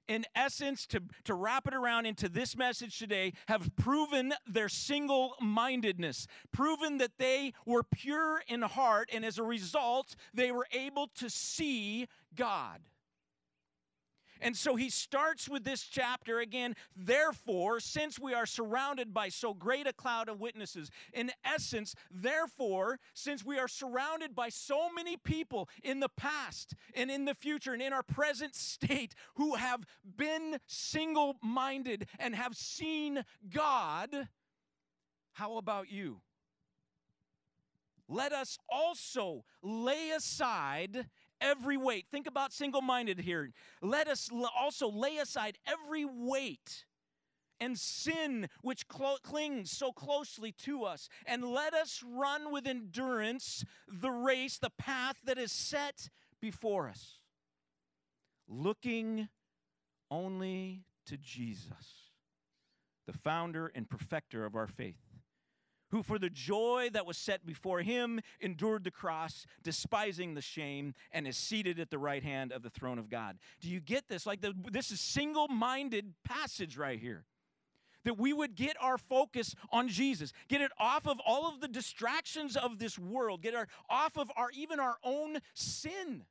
in 0.07 0.25
essence, 0.35 0.85
to, 0.87 1.01
to 1.23 1.33
wrap 1.33 1.67
it 1.67 1.73
around 1.73 2.05
into 2.05 2.29
this 2.29 2.55
message 2.55 2.99
today, 2.99 3.33
have 3.47 3.75
proven 3.75 4.33
their 4.47 4.69
single 4.69 5.35
mindedness, 5.41 6.27
proven 6.51 6.97
that 6.99 7.17
they 7.17 7.53
were 7.65 7.83
pure 7.83 8.41
in 8.47 8.61
heart, 8.61 9.09
and 9.13 9.25
as 9.25 9.37
a 9.37 9.43
result, 9.43 10.15
they 10.33 10.51
were 10.51 10.67
able 10.71 11.07
to 11.15 11.29
see 11.29 12.07
God. 12.35 12.81
And 14.45 14.55
so 14.55 14.75
he 14.75 14.91
starts 14.91 15.49
with 15.49 15.63
this 15.63 15.81
chapter 15.81 16.39
again. 16.39 16.75
Therefore, 16.95 17.79
since 17.79 18.19
we 18.19 18.35
are 18.35 18.45
surrounded 18.45 19.11
by 19.11 19.29
so 19.29 19.55
great 19.55 19.87
a 19.87 19.91
cloud 19.91 20.29
of 20.29 20.39
witnesses, 20.39 20.91
in 21.13 21.31
essence, 21.43 21.95
therefore, 22.11 22.99
since 23.15 23.43
we 23.43 23.57
are 23.57 23.67
surrounded 23.67 24.35
by 24.35 24.49
so 24.49 24.91
many 24.93 25.17
people 25.17 25.67
in 25.83 25.99
the 25.99 26.09
past 26.09 26.75
and 26.93 27.09
in 27.09 27.25
the 27.25 27.33
future 27.33 27.73
and 27.73 27.81
in 27.81 27.91
our 27.91 28.03
present 28.03 28.53
state 28.53 29.15
who 29.33 29.55
have 29.55 29.83
been 30.15 30.59
single 30.67 31.37
minded 31.41 32.07
and 32.19 32.35
have 32.35 32.55
seen 32.55 33.23
God, 33.51 34.27
how 35.33 35.57
about 35.57 35.91
you? 35.91 36.21
Let 38.07 38.31
us 38.31 38.59
also 38.69 39.43
lay 39.63 40.11
aside 40.11 41.07
every 41.41 41.77
weight. 41.77 42.05
Think 42.11 42.27
about 42.27 42.53
single 42.53 42.81
minded 42.81 43.19
here. 43.19 43.51
Let 43.81 44.07
us 44.07 44.29
also 44.57 44.89
lay 44.89 45.17
aside 45.17 45.57
every 45.67 46.05
weight 46.05 46.85
and 47.59 47.77
sin 47.77 48.49
which 48.61 48.85
cl- 48.91 49.19
clings 49.23 49.71
so 49.71 49.91
closely 49.91 50.51
to 50.51 50.83
us, 50.83 51.07
and 51.25 51.43
let 51.43 51.73
us 51.73 52.03
run 52.05 52.51
with 52.51 52.67
endurance 52.67 53.63
the 53.87 54.11
race, 54.11 54.57
the 54.57 54.71
path 54.77 55.15
that 55.23 55.37
is 55.37 55.51
set 55.51 56.09
before 56.41 56.89
us, 56.89 57.19
looking 58.47 59.29
only 60.11 60.83
to 61.05 61.17
Jesus, 61.17 62.11
the 63.07 63.13
founder 63.13 63.71
and 63.73 63.89
perfecter 63.89 64.45
of 64.45 64.55
our 64.55 64.67
faith 64.67 65.04
who 65.91 66.03
for 66.03 66.19
the 66.19 66.29
joy 66.29 66.89
that 66.93 67.05
was 67.05 67.17
set 67.17 67.45
before 67.45 67.81
him 67.81 68.19
endured 68.41 68.83
the 68.83 68.91
cross, 68.91 69.45
despising 69.63 70.33
the 70.33 70.41
shame, 70.41 70.93
and 71.11 71.27
is 71.27 71.37
seated 71.37 71.79
at 71.79 71.89
the 71.89 71.97
right 71.97 72.23
hand 72.23 72.51
of 72.51 72.63
the 72.63 72.69
throne 72.69 72.99
of 72.99 73.09
God. 73.09 73.37
Do 73.61 73.69
you 73.69 73.79
get 73.79 74.07
this? 74.07 74.25
Like 74.25 74.41
the, 74.41 74.53
this 74.71 74.91
is 74.91 74.99
single-minded 74.99 76.13
passage 76.23 76.77
right 76.77 76.99
here. 76.99 77.25
That 78.03 78.19
we 78.19 78.33
would 78.33 78.55
get 78.55 78.77
our 78.79 78.99
focus 78.99 79.55
on 79.71 79.87
Jesus, 79.87 80.31
get 80.47 80.61
it 80.61 80.71
off 80.79 81.07
of 81.07 81.19
all 81.25 81.49
of 81.49 81.59
the 81.59 81.67
distractions 81.67 82.55
of 82.55 82.77
this 82.77 82.99
world, 82.99 83.41
get 83.41 83.55
our 83.55 83.67
off 83.89 84.15
of 84.15 84.31
our 84.37 84.51
even 84.51 84.79
our 84.79 84.97
own 85.03 85.39
sin. 85.55 86.23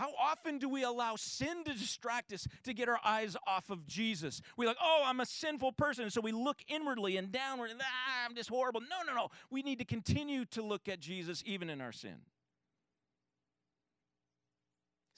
How 0.00 0.14
often 0.18 0.56
do 0.56 0.66
we 0.66 0.82
allow 0.82 1.16
sin 1.16 1.62
to 1.64 1.74
distract 1.74 2.32
us 2.32 2.48
to 2.64 2.72
get 2.72 2.88
our 2.88 2.98
eyes 3.04 3.36
off 3.46 3.68
of 3.68 3.86
Jesus? 3.86 4.40
We're 4.56 4.66
like, 4.66 4.78
oh, 4.82 5.02
I'm 5.04 5.20
a 5.20 5.26
sinful 5.26 5.72
person. 5.72 6.08
So 6.08 6.22
we 6.22 6.32
look 6.32 6.56
inwardly 6.68 7.18
and 7.18 7.30
downward 7.30 7.70
and 7.70 7.82
ah, 7.82 8.24
I'm 8.24 8.34
just 8.34 8.48
horrible. 8.48 8.80
No, 8.80 9.02
no, 9.06 9.14
no. 9.14 9.28
We 9.50 9.60
need 9.60 9.78
to 9.78 9.84
continue 9.84 10.46
to 10.46 10.62
look 10.62 10.88
at 10.88 11.00
Jesus 11.00 11.42
even 11.44 11.68
in 11.68 11.82
our 11.82 11.92
sin 11.92 12.14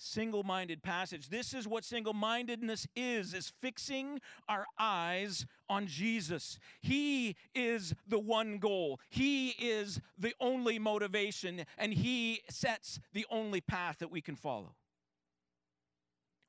single 0.02 0.42
minded 0.42 0.82
passage. 0.82 1.28
This 1.28 1.54
is 1.54 1.68
what 1.68 1.84
single 1.84 2.12
mindedness 2.12 2.86
is 2.96 3.32
is 3.32 3.52
fixing 3.60 4.20
our 4.48 4.66
eyes 4.78 5.46
on 5.68 5.86
Jesus. 5.86 6.58
He 6.80 7.36
is 7.54 7.94
the 8.06 8.18
one 8.18 8.58
goal. 8.58 9.00
He 9.08 9.50
is 9.50 10.00
the 10.18 10.34
only 10.40 10.78
motivation 10.78 11.64
and 11.78 11.94
he 11.94 12.40
sets 12.50 12.98
the 13.12 13.26
only 13.30 13.60
path 13.60 13.98
that 14.00 14.10
we 14.10 14.20
can 14.20 14.36
follow. 14.36 14.74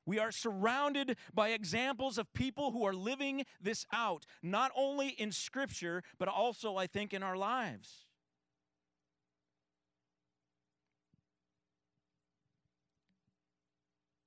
We 0.06 0.18
are 0.18 0.32
surrounded 0.32 1.16
by 1.32 1.50
examples 1.50 2.18
of 2.18 2.32
people 2.34 2.72
who 2.72 2.84
are 2.84 2.92
living 2.92 3.46
this 3.62 3.86
out, 3.90 4.26
not 4.42 4.70
only 4.76 5.08
in 5.08 5.32
Scripture, 5.32 6.02
but 6.18 6.28
also, 6.28 6.76
I 6.76 6.86
think, 6.86 7.14
in 7.14 7.22
our 7.22 7.36
lives. 7.38 8.04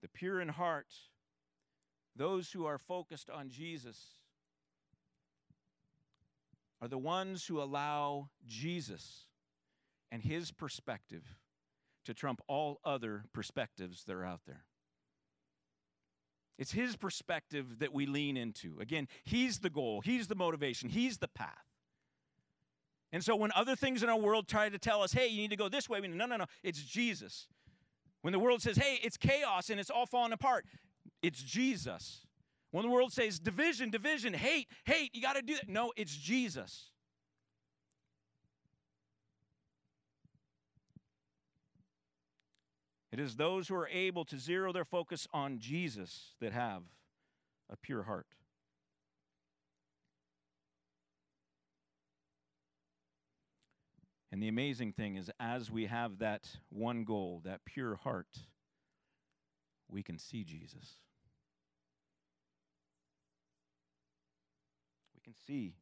the 0.01 0.06
pure 0.17 0.41
in 0.41 0.47
heart, 0.47 0.87
those 2.15 2.51
who 2.51 2.65
are 2.65 2.79
focused 2.79 3.29
on 3.29 3.49
Jesus, 3.49 3.97
are 6.81 6.87
the 6.87 6.97
ones 6.97 7.45
who 7.45 7.61
allow 7.61 8.29
Jesus 8.47 9.25
and 10.11 10.23
his 10.23 10.51
perspective 10.51 11.23
to 12.05 12.13
trump 12.13 12.41
all 12.47 12.79
other 12.83 13.25
perspectives 13.33 14.03
that 14.05 14.13
are 14.13 14.25
out 14.25 14.41
there. 14.47 14.65
It's 16.57 16.71
his 16.71 16.95
perspective 16.95 17.79
that 17.79 17.93
we 17.93 18.07
lean 18.07 18.37
into. 18.37 18.79
Again, 18.79 19.07
he's 19.23 19.59
the 19.59 19.69
goal, 19.69 20.01
he's 20.01 20.27
the 20.27 20.35
motivation, 20.35 20.89
he's 20.89 21.19
the 21.19 21.27
path. 21.27 21.51
And 23.11 23.23
so 23.23 23.35
when 23.35 23.51
other 23.55 23.75
things 23.75 24.01
in 24.01 24.09
our 24.09 24.17
world 24.17 24.47
try 24.47 24.69
to 24.69 24.79
tell 24.79 25.03
us, 25.03 25.13
hey, 25.13 25.27
you 25.27 25.41
need 25.41 25.51
to 25.51 25.55
go 25.55 25.69
this 25.69 25.87
way, 25.87 26.01
we 26.01 26.07
no, 26.07 26.25
no, 26.25 26.37
no, 26.37 26.45
it's 26.63 26.81
Jesus. 26.81 27.47
When 28.21 28.31
the 28.33 28.39
world 28.39 28.61
says, 28.61 28.77
hey, 28.77 28.99
it's 29.03 29.17
chaos 29.17 29.69
and 29.69 29.79
it's 29.79 29.89
all 29.89 30.05
falling 30.05 30.33
apart, 30.33 30.65
it's 31.21 31.41
Jesus. 31.41 32.25
When 32.71 32.83
the 32.83 32.89
world 32.89 33.13
says 33.13 33.39
division, 33.39 33.89
division, 33.89 34.33
hate, 34.33 34.67
hate, 34.85 35.11
you 35.13 35.21
got 35.21 35.35
to 35.35 35.41
do 35.41 35.55
that. 35.55 35.69
No, 35.69 35.93
it's 35.95 36.15
Jesus. 36.15 36.91
It 43.11 43.19
is 43.19 43.35
those 43.35 43.67
who 43.67 43.75
are 43.75 43.87
able 43.87 44.25
to 44.25 44.37
zero 44.37 44.73
their 44.73 44.85
focus 44.85 45.27
on 45.33 45.59
Jesus 45.59 46.35
that 46.41 46.51
have 46.51 46.83
a 47.69 47.77
pure 47.77 48.03
heart. 48.03 48.27
And 54.37 54.43
the 54.43 54.49
amazing 54.49 54.91
thing 54.91 55.15
is, 55.15 55.31
as 55.39 55.71
we 55.71 55.87
have 55.87 56.19
that 56.19 56.47
one 56.69 57.05
goal, 57.05 57.41
that 57.43 57.65
pure 57.65 57.95
heart, 57.95 58.37
we 59.89 60.03
can 60.03 60.19
see 60.19 60.43
Jesus. 60.43 60.97
We 65.15 65.21
can 65.23 65.33
see. 65.47 65.73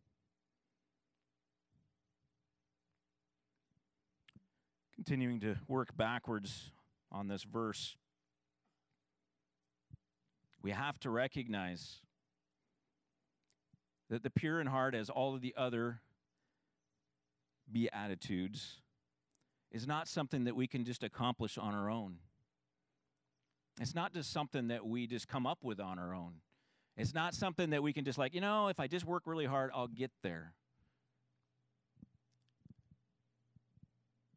Continuing 4.95 5.41
to 5.41 5.57
work 5.67 5.97
backwards 5.97 6.71
on 7.11 7.27
this 7.27 7.43
verse, 7.43 7.97
we 10.61 10.71
have 10.71 10.97
to 11.01 11.09
recognize 11.09 11.97
that 14.09 14.23
the 14.23 14.29
pure 14.29 14.61
in 14.61 14.67
heart, 14.67 14.95
as 14.95 15.09
all 15.09 15.35
of 15.35 15.41
the 15.41 15.53
other 15.57 15.99
Beatitudes 17.71 18.81
is 19.71 19.87
not 19.87 20.07
something 20.07 20.45
that 20.45 20.55
we 20.55 20.67
can 20.67 20.85
just 20.85 21.03
accomplish 21.03 21.57
on 21.57 21.73
our 21.73 21.89
own. 21.89 22.17
It's 23.81 23.93
not 23.93 24.13
just 24.13 24.31
something 24.31 24.69
that 24.69 24.85
we 24.85 25.07
just 25.07 25.27
come 25.27 25.45
up 25.45 25.63
with 25.63 25.79
on 25.79 25.99
our 25.99 26.13
own. 26.13 26.35
It's 26.97 27.13
not 27.13 27.33
something 27.33 27.71
that 27.71 27.83
we 27.83 27.91
can 27.91 28.05
just 28.05 28.17
like, 28.17 28.33
you 28.33 28.39
know, 28.39 28.69
if 28.69 28.79
I 28.79 28.87
just 28.87 29.05
work 29.05 29.23
really 29.25 29.45
hard, 29.45 29.71
I'll 29.73 29.87
get 29.87 30.11
there. 30.23 30.53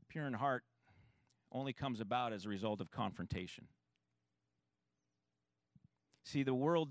Pure 0.08 0.26
in 0.26 0.32
heart 0.32 0.64
only 1.52 1.72
comes 1.72 2.00
about 2.00 2.32
as 2.32 2.46
a 2.46 2.48
result 2.48 2.80
of 2.80 2.90
confrontation. 2.90 3.66
See, 6.24 6.42
the 6.42 6.54
world 6.54 6.90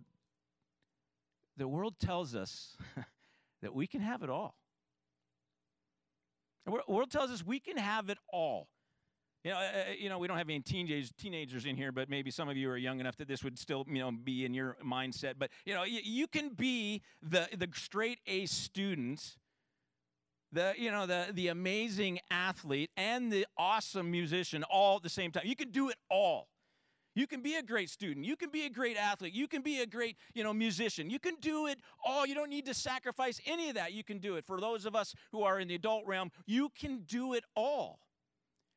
the 1.57 1.67
world 1.67 1.95
tells 1.99 2.35
us 2.35 2.77
that 3.61 3.73
we 3.73 3.87
can 3.87 4.01
have 4.01 4.21
it 4.23 4.29
all. 4.29 4.55
The 6.67 6.81
world 6.89 7.09
tells 7.09 7.31
us 7.31 7.45
we 7.45 7.61
can 7.61 7.77
have 7.77 8.09
it 8.09 8.17
all. 8.31 8.67
You 9.45 9.51
know, 9.51 9.57
uh, 9.57 9.61
uh, 9.61 9.83
you 9.97 10.09
know, 10.09 10.19
we 10.19 10.27
don't 10.27 10.37
have 10.37 10.49
any 10.49 10.59
teenagers 10.59 11.13
teenagers 11.17 11.65
in 11.65 11.77
here, 11.77 11.93
but 11.93 12.09
maybe 12.09 12.29
some 12.29 12.49
of 12.49 12.57
you 12.57 12.69
are 12.69 12.75
young 12.75 12.99
enough 12.99 13.15
that 13.17 13.29
this 13.29 13.41
would 13.41 13.57
still, 13.57 13.85
you 13.87 13.99
know, 13.99 14.11
be 14.11 14.43
in 14.43 14.53
your 14.53 14.75
mindset. 14.85 15.35
But 15.39 15.51
you 15.65 15.73
know, 15.73 15.85
you, 15.85 16.01
you 16.03 16.27
can 16.27 16.49
be 16.49 17.01
the 17.21 17.47
the 17.57 17.69
straight 17.73 18.19
A 18.27 18.45
student, 18.47 19.37
the 20.51 20.73
you 20.77 20.91
know 20.91 21.05
the 21.05 21.27
the 21.31 21.47
amazing 21.47 22.19
athlete, 22.29 22.89
and 22.97 23.31
the 23.31 23.45
awesome 23.57 24.11
musician 24.11 24.63
all 24.63 24.97
at 24.97 25.03
the 25.03 25.09
same 25.09 25.31
time. 25.31 25.43
You 25.45 25.55
can 25.55 25.71
do 25.71 25.87
it 25.87 25.97
all. 26.09 26.49
You 27.17 27.25
can 27.25 27.41
be 27.41 27.55
a 27.55 27.63
great 27.63 27.89
student. 27.89 28.27
You 28.27 28.35
can 28.35 28.51
be 28.51 28.65
a 28.65 28.69
great 28.69 28.95
athlete. 28.95 29.33
You 29.33 29.47
can 29.47 29.63
be 29.63 29.81
a 29.81 29.87
great, 29.87 30.17
you 30.35 30.43
know, 30.43 30.53
musician. 30.53 31.09
You 31.09 31.17
can 31.17 31.33
do 31.41 31.65
it 31.65 31.79
all. 32.05 32.27
You 32.27 32.35
don't 32.35 32.51
need 32.51 32.67
to 32.67 32.75
sacrifice 32.75 33.41
any 33.47 33.69
of 33.69 33.75
that. 33.75 33.91
You 33.91 34.03
can 34.03 34.19
do 34.19 34.35
it. 34.35 34.45
For 34.45 34.61
those 34.61 34.85
of 34.85 34.95
us 34.95 35.15
who 35.31 35.41
are 35.41 35.59
in 35.59 35.67
the 35.67 35.73
adult 35.73 36.05
realm, 36.05 36.31
you 36.45 36.69
can 36.77 36.99
do 37.07 37.33
it 37.33 37.43
all. 37.55 38.01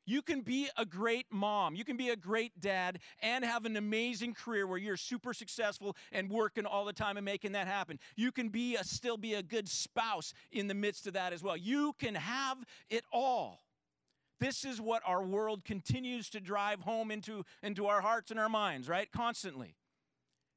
You 0.07 0.23
can 0.23 0.41
be 0.41 0.71
a 0.79 0.87
great 0.87 1.27
mom, 1.31 1.75
you 1.75 1.85
can 1.85 1.99
be 1.99 2.09
a 2.09 2.17
great 2.17 2.59
dad, 2.59 2.99
and 3.23 3.45
have 3.45 3.67
an 3.67 3.77
amazing 3.77 4.33
career 4.33 4.67
where 4.67 4.79
you're 4.79 4.97
super 4.97 5.35
successful 5.35 5.95
and 6.11 6.31
working 6.31 6.65
all 6.65 6.87
the 6.87 6.93
time 6.95 7.19
and 7.19 7.25
making 7.25 7.53
that 7.53 7.69
happen. 7.69 7.99
You 8.17 8.33
can 8.33 8.49
be 8.49 8.75
a, 8.75 8.83
still 8.83 9.19
be 9.19 9.35
a 9.35 9.43
good 9.43 9.69
spouse 9.69 10.33
in 10.51 10.67
the 10.67 10.75
midst 10.75 11.07
of 11.07 11.13
that 11.13 11.35
as 11.35 11.43
well. 11.43 11.57
You 11.57 11.93
can 11.99 12.15
have 12.15 12.57
it 12.89 13.05
all. 13.13 13.61
This 14.41 14.65
is 14.65 14.81
what 14.81 15.03
our 15.07 15.23
world 15.23 15.65
continues 15.65 16.31
to 16.31 16.41
drive 16.41 16.81
home 16.81 17.11
into, 17.11 17.45
into 17.63 17.87
our 17.87 18.01
hearts 18.01 18.31
and 18.31 18.41
our 18.41 18.49
minds, 18.49 18.89
right? 18.89 19.11
Constantly. 19.13 19.75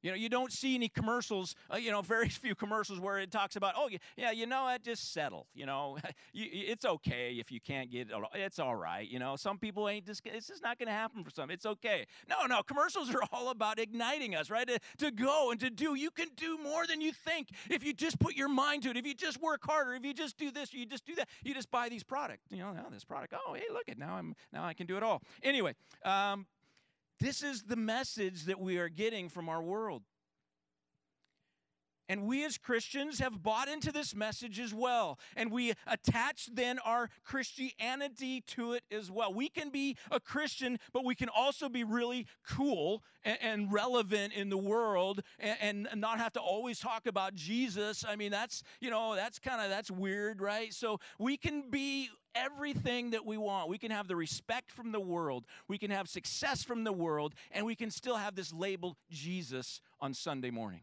You 0.03 0.11
know, 0.11 0.17
you 0.17 0.29
don't 0.29 0.51
see 0.51 0.75
any 0.75 0.89
commercials, 0.89 1.55
uh, 1.73 1.77
you 1.77 1.89
know, 1.89 2.01
very 2.13 2.29
few 2.29 2.53
commercials 2.53 2.99
where 2.99 3.17
it 3.17 3.31
talks 3.31 3.55
about, 3.55 3.73
oh, 3.75 3.89
yeah, 4.15 4.31
you 4.31 4.45
know 4.45 4.65
what, 4.65 4.83
just 4.83 5.13
settle. 5.13 5.47
You 5.55 5.65
know, 5.65 5.97
you, 6.33 6.47
it's 6.51 6.85
okay 6.85 7.37
if 7.39 7.51
you 7.51 7.59
can't 7.59 7.89
get 7.89 8.09
it. 8.11 8.15
It's 8.35 8.59
all 8.59 8.75
right. 8.75 9.09
You 9.09 9.17
know, 9.17 9.35
some 9.35 9.57
people 9.57 9.89
ain't 9.89 10.05
just, 10.05 10.21
it's 10.25 10.47
just 10.47 10.61
not 10.61 10.77
going 10.77 10.87
to 10.87 10.93
happen 10.93 11.23
for 11.23 11.31
some. 11.31 11.49
It's 11.49 11.65
okay. 11.65 12.05
No, 12.29 12.45
no, 12.45 12.61
commercials 12.61 13.09
are 13.15 13.23
all 13.31 13.49
about 13.49 13.79
igniting 13.79 14.35
us, 14.35 14.49
right? 14.49 14.67
To, 14.67 14.79
to 14.99 15.11
go 15.11 15.51
and 15.51 15.59
to 15.61 15.69
do. 15.69 15.95
You 15.95 16.11
can 16.11 16.27
do 16.35 16.57
more 16.57 16.85
than 16.85 17.01
you 17.01 17.13
think 17.13 17.49
if 17.69 17.83
you 17.83 17.93
just 17.93 18.19
put 18.19 18.35
your 18.35 18.49
mind 18.49 18.83
to 18.83 18.89
it. 18.89 18.97
If 18.97 19.07
you 19.07 19.13
just 19.13 19.41
work 19.41 19.61
harder, 19.63 19.93
if 19.93 20.05
you 20.05 20.13
just 20.13 20.37
do 20.37 20.51
this, 20.51 20.73
you 20.73 20.85
just 20.85 21.05
do 21.05 21.15
that. 21.15 21.29
You 21.43 21.53
just 21.53 21.71
buy 21.71 21.87
these 21.89 22.03
products. 22.03 22.51
You 22.51 22.59
know, 22.59 22.73
now 22.73 22.87
this 22.91 23.05
product, 23.05 23.33
oh, 23.33 23.53
hey, 23.53 23.63
look 23.71 23.87
at. 23.87 23.97
Now 23.97 24.15
I'm, 24.15 24.35
now 24.51 24.65
I 24.65 24.73
can 24.73 24.85
do 24.85 24.97
it 24.97 25.03
all. 25.03 25.21
Anyway, 25.41 25.75
um, 26.03 26.45
this 27.23 27.41
is 27.41 27.63
the 27.63 27.77
message 27.77 28.43
that 28.43 28.59
we 28.59 28.77
are 28.77 28.89
getting 28.89 29.29
from 29.29 29.47
our 29.47 29.63
world. 29.63 30.03
And 32.09 32.23
we 32.23 32.43
as 32.43 32.57
Christians 32.57 33.19
have 33.19 33.41
bought 33.41 33.69
into 33.69 33.89
this 33.89 34.13
message 34.13 34.59
as 34.59 34.73
well. 34.73 35.17
And 35.37 35.49
we 35.49 35.71
attach 35.87 36.49
then 36.53 36.79
our 36.79 37.09
Christianity 37.23 38.41
to 38.47 38.73
it 38.73 38.83
as 38.91 39.09
well. 39.09 39.33
We 39.33 39.47
can 39.47 39.69
be 39.69 39.95
a 40.11 40.19
Christian, 40.19 40.79
but 40.91 41.05
we 41.05 41.15
can 41.15 41.29
also 41.29 41.69
be 41.69 41.85
really 41.85 42.27
cool 42.45 43.03
and, 43.23 43.37
and 43.41 43.73
relevant 43.73 44.33
in 44.33 44.49
the 44.49 44.57
world 44.57 45.21
and, 45.39 45.87
and, 45.89 46.01
not 46.01 46.19
have 46.19 46.33
to 46.33 46.41
always 46.41 46.77
talk 46.79 47.05
about 47.05 47.35
Jesus. 47.35 48.03
I 48.05 48.17
mean, 48.17 48.31
that's, 48.31 48.63
you 48.81 48.89
know, 48.89 49.15
that's 49.15 49.39
kind 49.39 49.61
of, 49.61 49.69
that's 49.69 49.89
weird, 49.89 50.41
right? 50.41 50.73
So 50.73 50.99
we 51.17 51.37
can 51.37 51.69
be 51.69 52.09
everything 52.35 53.11
that 53.11 53.25
we 53.25 53.37
want. 53.37 53.69
We 53.69 53.77
can 53.77 53.91
have 53.91 54.07
the 54.07 54.15
respect 54.15 54.71
from 54.71 54.91
the 54.91 54.99
world, 54.99 55.45
we 55.67 55.77
can 55.77 55.91
have 55.91 56.07
success 56.07 56.63
from 56.63 56.83
the 56.83 56.93
world, 56.93 57.33
and 57.51 57.65
we 57.65 57.75
can 57.75 57.91
still 57.91 58.17
have 58.17 58.35
this 58.35 58.53
label 58.53 58.97
Jesus 59.09 59.81
on 59.99 60.13
Sunday 60.13 60.51
morning. 60.51 60.81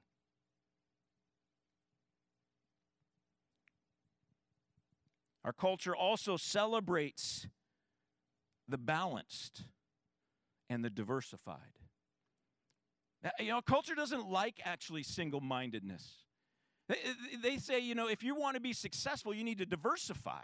Our 5.44 5.52
culture 5.52 5.96
also 5.96 6.36
celebrates 6.36 7.46
the 8.68 8.78
balanced 8.78 9.62
and 10.68 10.84
the 10.84 10.90
diversified. 10.90 11.56
You 13.38 13.48
know, 13.48 13.60
culture 13.60 13.94
doesn't 13.94 14.28
like 14.28 14.60
actually 14.64 15.02
single 15.02 15.40
mindedness. 15.40 16.24
They, 16.88 16.96
they 17.42 17.56
say, 17.58 17.80
you 17.80 17.94
know, 17.94 18.08
if 18.08 18.22
you 18.22 18.34
want 18.34 18.56
to 18.56 18.60
be 18.60 18.72
successful, 18.72 19.34
you 19.34 19.44
need 19.44 19.58
to 19.58 19.66
diversify 19.66 20.42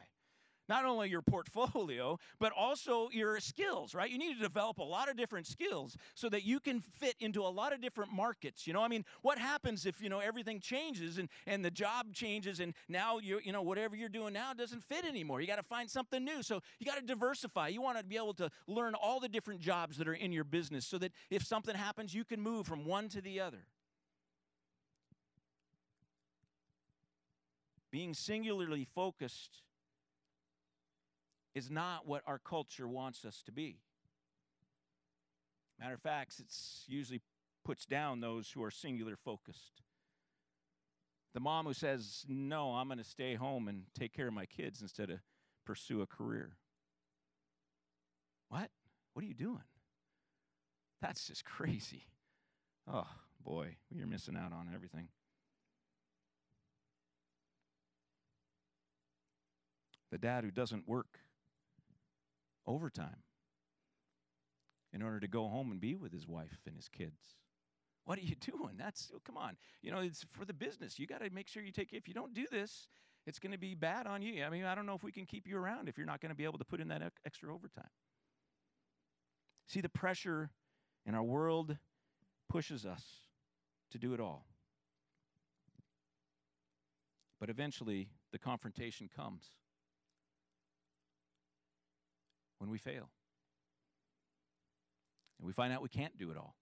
not 0.68 0.84
only 0.84 1.08
your 1.08 1.22
portfolio, 1.22 2.18
but 2.38 2.52
also 2.52 3.08
your 3.12 3.38
skills, 3.40 3.94
right? 3.94 4.10
You 4.10 4.18
need 4.18 4.34
to 4.34 4.42
develop 4.42 4.78
a 4.78 4.82
lot 4.82 5.08
of 5.08 5.16
different 5.16 5.46
skills 5.46 5.96
so 6.14 6.28
that 6.28 6.44
you 6.44 6.60
can 6.60 6.80
fit 6.80 7.14
into 7.20 7.42
a 7.42 7.48
lot 7.48 7.72
of 7.72 7.80
different 7.80 8.12
markets. 8.12 8.66
You 8.66 8.72
know, 8.72 8.82
I 8.82 8.88
mean, 8.88 9.04
what 9.22 9.38
happens 9.38 9.86
if, 9.86 10.00
you 10.00 10.08
know, 10.08 10.20
everything 10.20 10.60
changes 10.60 11.18
and, 11.18 11.28
and 11.46 11.64
the 11.64 11.70
job 11.70 12.12
changes 12.12 12.60
and 12.60 12.74
now 12.88 13.18
you 13.18 13.40
you 13.44 13.52
know, 13.52 13.62
whatever 13.62 13.94
you're 13.94 14.08
doing 14.08 14.32
now 14.32 14.52
doesn't 14.52 14.82
fit 14.82 15.04
anymore. 15.04 15.40
You 15.40 15.46
got 15.46 15.56
to 15.56 15.62
find 15.62 15.88
something 15.88 16.24
new. 16.24 16.42
So 16.42 16.60
you 16.78 16.86
got 16.86 16.98
to 16.98 17.06
diversify. 17.06 17.68
You 17.68 17.80
want 17.80 17.98
to 17.98 18.04
be 18.04 18.16
able 18.16 18.34
to 18.34 18.50
learn 18.66 18.94
all 18.94 19.20
the 19.20 19.28
different 19.28 19.60
jobs 19.60 19.98
that 19.98 20.08
are 20.08 20.14
in 20.14 20.32
your 20.32 20.44
business 20.44 20.86
so 20.86 20.98
that 20.98 21.12
if 21.30 21.44
something 21.44 21.74
happens, 21.74 22.14
you 22.14 22.24
can 22.24 22.40
move 22.40 22.66
from 22.66 22.84
one 22.84 23.08
to 23.10 23.20
the 23.20 23.40
other. 23.40 23.66
Being 27.90 28.14
singularly 28.14 28.86
focused 28.94 29.62
is 31.56 31.70
not 31.70 32.06
what 32.06 32.22
our 32.26 32.38
culture 32.38 32.86
wants 32.86 33.24
us 33.24 33.42
to 33.46 33.50
be. 33.50 33.78
Matter 35.80 35.94
of 35.94 36.02
fact, 36.02 36.34
it's 36.38 36.84
usually 36.86 37.22
puts 37.64 37.86
down 37.86 38.20
those 38.20 38.50
who 38.50 38.62
are 38.62 38.70
singular 38.70 39.16
focused. 39.16 39.80
The 41.32 41.40
mom 41.40 41.64
who 41.64 41.72
says, 41.72 42.26
No, 42.28 42.74
I'm 42.74 42.88
going 42.88 42.98
to 42.98 43.04
stay 43.04 43.34
home 43.36 43.68
and 43.68 43.84
take 43.98 44.12
care 44.14 44.28
of 44.28 44.34
my 44.34 44.44
kids 44.44 44.82
instead 44.82 45.08
of 45.08 45.18
pursue 45.64 46.02
a 46.02 46.06
career. 46.06 46.58
What? 48.50 48.70
What 49.14 49.24
are 49.24 49.28
you 49.28 49.34
doing? 49.34 49.64
That's 51.00 51.26
just 51.26 51.44
crazy. 51.46 52.04
Oh, 52.86 53.08
boy, 53.42 53.76
you're 53.90 54.06
missing 54.06 54.36
out 54.36 54.52
on 54.52 54.70
everything. 54.74 55.08
The 60.12 60.18
dad 60.18 60.44
who 60.44 60.50
doesn't 60.50 60.86
work 60.86 61.18
overtime 62.66 63.22
in 64.92 65.02
order 65.02 65.20
to 65.20 65.28
go 65.28 65.48
home 65.48 65.70
and 65.70 65.80
be 65.80 65.94
with 65.94 66.12
his 66.12 66.26
wife 66.26 66.60
and 66.66 66.76
his 66.76 66.88
kids. 66.88 67.36
What 68.04 68.18
are 68.18 68.22
you 68.22 68.34
doing? 68.40 68.76
That's 68.78 69.10
oh, 69.14 69.20
come 69.24 69.36
on. 69.36 69.56
You 69.82 69.90
know, 69.90 69.98
it's 69.98 70.24
for 70.32 70.44
the 70.44 70.54
business. 70.54 70.98
You 70.98 71.06
got 71.06 71.20
to 71.20 71.30
make 71.30 71.48
sure 71.48 71.62
you 71.62 71.72
take 71.72 71.92
if 71.92 72.08
you 72.08 72.14
don't 72.14 72.34
do 72.34 72.46
this, 72.50 72.88
it's 73.26 73.38
going 73.38 73.52
to 73.52 73.58
be 73.58 73.74
bad 73.74 74.06
on 74.06 74.22
you. 74.22 74.44
I 74.44 74.50
mean, 74.50 74.64
I 74.64 74.74
don't 74.74 74.86
know 74.86 74.94
if 74.94 75.02
we 75.02 75.12
can 75.12 75.26
keep 75.26 75.46
you 75.46 75.58
around 75.58 75.88
if 75.88 75.98
you're 75.98 76.06
not 76.06 76.20
going 76.20 76.30
to 76.30 76.36
be 76.36 76.44
able 76.44 76.58
to 76.58 76.64
put 76.64 76.80
in 76.80 76.88
that 76.88 77.02
extra 77.24 77.52
overtime. 77.52 77.90
See, 79.66 79.80
the 79.80 79.88
pressure 79.88 80.50
in 81.04 81.14
our 81.14 81.24
world 81.24 81.76
pushes 82.48 82.86
us 82.86 83.02
to 83.90 83.98
do 83.98 84.14
it 84.14 84.20
all. 84.20 84.46
But 87.40 87.50
eventually, 87.50 88.08
the 88.32 88.38
confrontation 88.38 89.10
comes 89.14 89.50
when 92.58 92.70
we 92.70 92.78
fail. 92.78 93.10
And 95.38 95.46
we 95.46 95.52
find 95.52 95.72
out 95.72 95.82
we 95.82 95.88
can't 95.88 96.16
do 96.16 96.30
it 96.30 96.36
all. 96.36 96.54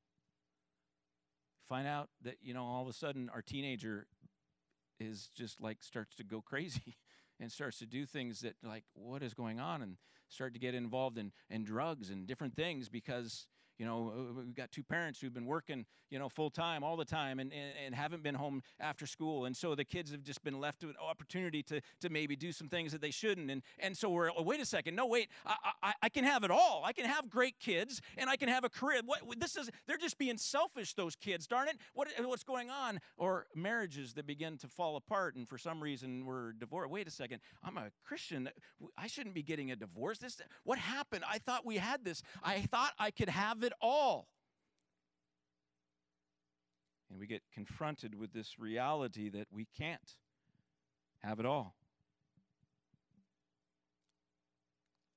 Find 1.69 1.87
out 1.87 2.09
that, 2.23 2.37
you 2.43 2.53
know, 2.53 2.65
all 2.65 2.83
of 2.83 2.89
a 2.89 2.93
sudden 2.93 3.31
our 3.33 3.43
teenager 3.43 4.07
is 5.01 5.31
just 5.35 5.61
like 5.61 5.79
starts 5.81 6.15
to 6.17 6.25
go 6.25 6.41
crazy 6.41 6.97
and 7.41 7.51
starts 7.51 7.79
to 7.79 7.87
do 7.87 8.07
things 8.07 8.41
that 8.41 8.55
like 8.63 8.85
what 8.95 9.23
is 9.23 9.35
going 9.35 9.61
on 9.61 9.83
and 9.83 9.97
start 10.29 10.53
to 10.55 10.61
get 10.61 10.75
involved 10.75 11.19
in, 11.19 11.33
in 11.51 11.65
drugs 11.65 12.11
and 12.11 12.27
different 12.27 12.55
things 12.55 12.89
because 12.89 13.47
you 13.79 13.87
know, 13.87 14.13
uh, 14.17 14.33
we've 14.33 14.55
got 14.55 14.71
two 14.71 14.83
parents 14.83 15.21
who've 15.21 15.35
been 15.35 15.47
working, 15.47 15.85
you 16.11 16.19
know, 16.19 16.29
full 16.29 16.51
time 16.51 16.85
all 16.85 16.97
the 16.97 17.05
time 17.05 17.41
and, 17.41 17.53
and, 17.53 17.73
and, 17.85 17.95
haven't 17.95 18.23
been 18.23 18.35
home 18.35 18.63
after 18.79 19.07
school. 19.07 19.47
And 19.47 19.57
so 19.57 19.75
the 19.75 19.85
kids 19.85 20.13
have 20.13 20.23
just 20.23 20.45
been 20.45 20.61
left 20.61 20.83
with 20.83 20.91
an 20.91 20.97
opportunity 21.03 21.63
to, 21.65 21.81
to 22.01 22.09
maybe 22.09 22.37
do 22.37 22.53
some 22.53 22.69
things 22.69 22.93
that 22.93 23.01
they 23.01 23.11
shouldn't. 23.11 23.51
And, 23.51 23.63
and 23.81 23.97
so 23.97 24.11
we're, 24.11 24.31
oh, 24.31 24.43
wait 24.43 24.61
a 24.61 24.67
second, 24.67 24.95
no, 24.95 25.07
wait, 25.07 25.29
I, 25.45 25.57
I, 25.83 25.93
I, 26.03 26.09
can 26.09 26.25
have 26.25 26.45
it 26.45 26.51
all. 26.51 26.83
I 26.85 26.93
can 26.93 27.07
have 27.07 27.29
great 27.29 27.59
kids 27.59 28.01
and 28.17 28.31
I 28.31 28.37
can 28.37 28.49
have 28.49 28.65
a 28.65 28.69
career. 28.69 29.01
What, 29.05 29.23
this 29.41 29.57
is, 29.57 29.71
they're 29.87 29.97
just 29.97 30.19
being 30.19 30.37
selfish, 30.37 30.95
those 30.95 31.17
kids, 31.17 31.47
darn 31.47 31.69
it. 31.69 31.77
What, 31.95 32.09
what's 32.21 32.45
going 32.45 32.71
on? 32.71 33.01
Or 33.17 33.47
marriages 33.55 34.15
that 34.15 34.27
begin 34.27 34.57
to 34.59 34.69
fall 34.69 34.97
apart 34.97 35.35
and 35.35 35.49
for 35.49 35.59
some 35.59 35.83
reason 35.83 36.25
we're 36.25 36.53
divorced. 36.53 36.91
Wait 36.91 37.09
a 37.09 37.11
second, 37.11 37.41
I'm 37.65 37.77
a 37.77 37.91
Christian. 38.05 38.49
I 38.97 39.09
shouldn't 39.09 39.35
be 39.35 39.43
getting 39.43 39.73
a 39.73 39.77
divorce. 39.77 40.19
This, 40.19 40.41
what 40.63 40.79
happened? 40.79 41.25
I 41.29 41.39
thought 41.39 41.67
we 41.67 41.77
had 41.77 42.05
this. 42.05 42.23
I 42.43 42.61
thought 42.61 42.93
I 42.99 43.11
could 43.11 43.29
have 43.29 43.64
it 43.65 43.73
all. 43.81 44.29
And 47.11 47.19
we 47.19 47.27
get 47.27 47.43
confronted 47.53 48.15
with 48.15 48.33
this 48.33 48.59
reality 48.59 49.29
that 49.31 49.47
we 49.53 49.67
can't 49.77 50.17
have 51.23 51.39
it 51.39 51.47
all. 51.47 51.75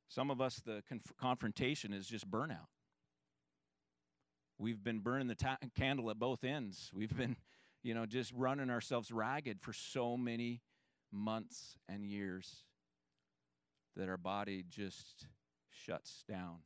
Some 0.10 0.32
of 0.32 0.42
us, 0.42 0.62
the 0.66 0.84
conf- 0.88 1.14
confrontation 1.20 1.94
is 1.94 2.08
just 2.08 2.30
burnout. 2.30 2.68
We've 4.58 4.84
been 4.84 5.00
burning 5.00 5.28
the 5.28 5.36
ta- 5.36 5.58
candle 5.76 6.10
at 6.10 6.18
both 6.18 6.44
ends. 6.44 6.90
We've 6.94 7.16
been, 7.16 7.36
you 7.84 7.94
know, 7.94 8.06
just 8.06 8.32
running 8.34 8.70
ourselves 8.70 9.12
ragged 9.12 9.62
for 9.62 9.74
so 9.74 10.18
many 10.18 10.62
months 11.12 11.78
and 11.88 12.06
years 12.06 12.64
that 13.96 14.10
our 14.10 14.18
body 14.18 14.64
just 14.68 15.28
shuts 15.70 16.24
down 16.28 16.58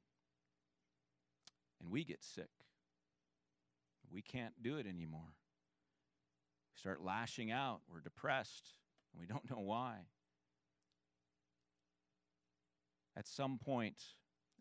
and 1.82 1.91
we 1.91 2.04
get 2.04 2.24
sick. 2.24 2.50
We 4.12 4.22
can't 4.22 4.54
do 4.62 4.78
it 4.78 4.86
anymore. 4.86 5.34
We 6.74 6.80
start 6.80 7.02
lashing 7.02 7.52
out. 7.52 7.82
We're 7.91 8.02
depressed, 8.02 8.74
and 9.13 9.22
we 9.22 9.28
don't 9.28 9.50
know 9.50 9.62
why. 9.62 9.96
At 13.17 13.28
some 13.28 13.58
point, 13.58 14.02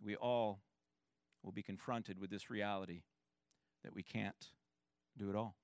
we 0.03 0.17
all 0.17 0.61
will 1.43 1.53
be 1.53 1.63
confronted 1.63 2.19
with 2.19 2.31
this 2.31 2.51
reality 2.51 3.03
that 3.85 3.95
we 3.95 4.03
can't 4.03 4.51
do 5.17 5.31
it 5.31 5.37
all. 5.37 5.57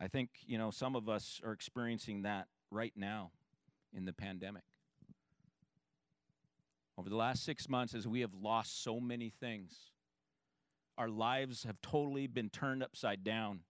I 0.00 0.08
think, 0.08 0.30
you 0.46 0.58
know, 0.58 0.70
some 0.70 0.96
of 0.96 1.08
us 1.08 1.40
are 1.44 1.52
experiencing 1.52 2.22
that 2.22 2.48
right 2.70 2.92
now 2.96 3.30
in 3.92 4.04
the 4.04 4.12
pandemic. 4.12 4.64
Over 6.96 7.08
the 7.08 7.16
last 7.16 7.44
six 7.44 7.68
months, 7.68 7.94
as 7.94 8.06
we 8.06 8.20
have 8.20 8.34
lost 8.34 8.82
so 8.82 9.00
many 9.00 9.30
things, 9.30 9.90
our 10.96 11.08
lives 11.08 11.64
have 11.64 11.80
totally 11.82 12.26
been 12.26 12.50
turned 12.50 12.82
upside 12.82 13.24
down. 13.24 13.60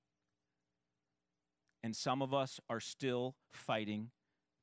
And 1.83 1.97
some 1.97 2.23
of 2.23 2.35
us 2.35 2.61
are 2.69 2.81
still 2.81 3.35
fighting 3.53 4.11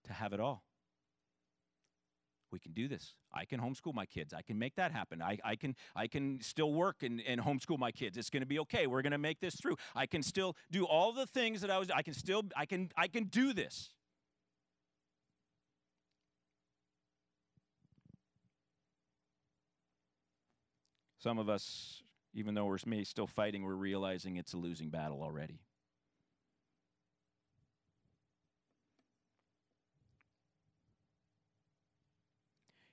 to 0.06 0.14
have 0.14 0.34
it 0.34 0.40
all. 0.40 0.64
We 2.52 2.60
can 2.60 2.74
do 2.74 2.88
this. 2.88 3.16
I 3.34 3.46
can 3.46 3.60
homeschool 3.62 3.94
my 3.94 4.06
kids. 4.06 4.34
I 4.34 4.42
can 4.42 4.60
make 4.60 4.76
that 4.76 4.92
happen. 4.92 5.22
I, 5.22 5.38
I, 5.44 5.56
can, 5.56 5.76
I 5.96 6.08
can 6.08 6.42
still 6.42 6.74
work 6.74 7.02
and, 7.02 7.22
and 7.26 7.40
homeschool 7.40 7.80
my 7.80 7.92
kids. 7.92 8.18
It's 8.18 8.30
going 8.30 8.42
to 8.42 8.48
be 8.48 8.60
okay. 8.60 8.88
We're 8.88 9.02
going 9.02 9.14
to 9.14 9.18
make 9.18 9.40
this 9.40 9.56
through. 9.56 9.78
I 9.96 10.06
can 10.06 10.22
still 10.22 10.58
do 10.70 10.86
all 10.86 11.14
the 11.14 11.26
things 11.26 11.62
that 11.62 11.72
I 11.72 11.78
was, 11.78 11.90
I 11.90 12.02
can 12.02 12.14
still, 12.14 12.44
I 12.56 12.66
can, 12.66 12.90
I 12.98 13.08
can 13.08 13.26
do 13.26 13.54
this. 13.54 13.90
Some 21.22 21.38
of 21.38 21.50
us, 21.50 22.02
even 22.34 22.56
though 22.56 22.66
we're 22.66 22.80
maybe 22.84 23.04
still 23.04 23.28
fighting, 23.28 23.62
we're 23.62 23.76
realizing 23.76 24.38
it's 24.38 24.54
a 24.54 24.58
losing 24.58 24.90
battle 24.90 25.22
already. 25.22 25.60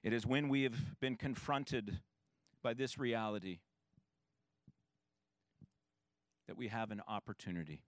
It 0.02 0.12
is 0.12 0.26
when 0.26 0.50
we 0.50 0.64
have 0.64 1.00
been 1.00 1.16
confronted 1.16 2.00
by 2.62 2.74
this 2.74 2.98
reality 2.98 3.60
that 6.46 6.58
we 6.58 6.68
have 6.68 6.90
an 6.90 7.00
opportunity. 7.08 7.80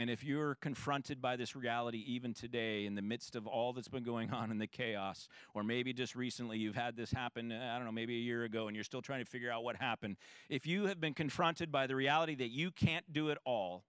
And 0.00 0.08
if 0.08 0.24
you're 0.24 0.54
confronted 0.54 1.20
by 1.20 1.36
this 1.36 1.54
reality 1.54 2.02
even 2.06 2.32
today, 2.32 2.86
in 2.86 2.94
the 2.94 3.02
midst 3.02 3.36
of 3.36 3.46
all 3.46 3.74
that's 3.74 3.86
been 3.86 4.02
going 4.02 4.30
on 4.30 4.50
in 4.50 4.56
the 4.56 4.66
chaos, 4.66 5.28
or 5.52 5.62
maybe 5.62 5.92
just 5.92 6.16
recently 6.16 6.56
you've 6.56 6.74
had 6.74 6.96
this 6.96 7.12
happen, 7.12 7.52
uh, 7.52 7.72
I 7.74 7.76
don't 7.76 7.84
know, 7.84 7.92
maybe 7.92 8.16
a 8.16 8.20
year 8.20 8.44
ago, 8.44 8.66
and 8.66 8.74
you're 8.74 8.82
still 8.82 9.02
trying 9.02 9.22
to 9.22 9.30
figure 9.30 9.52
out 9.52 9.62
what 9.62 9.76
happened, 9.76 10.16
if 10.48 10.66
you 10.66 10.86
have 10.86 11.02
been 11.02 11.12
confronted 11.12 11.70
by 11.70 11.86
the 11.86 11.94
reality 11.94 12.34
that 12.36 12.48
you 12.48 12.70
can't 12.70 13.12
do 13.12 13.28
it 13.28 13.36
all, 13.44 13.84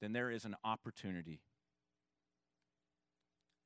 then 0.00 0.12
there 0.12 0.30
is 0.30 0.44
an 0.44 0.54
opportunity. 0.62 1.40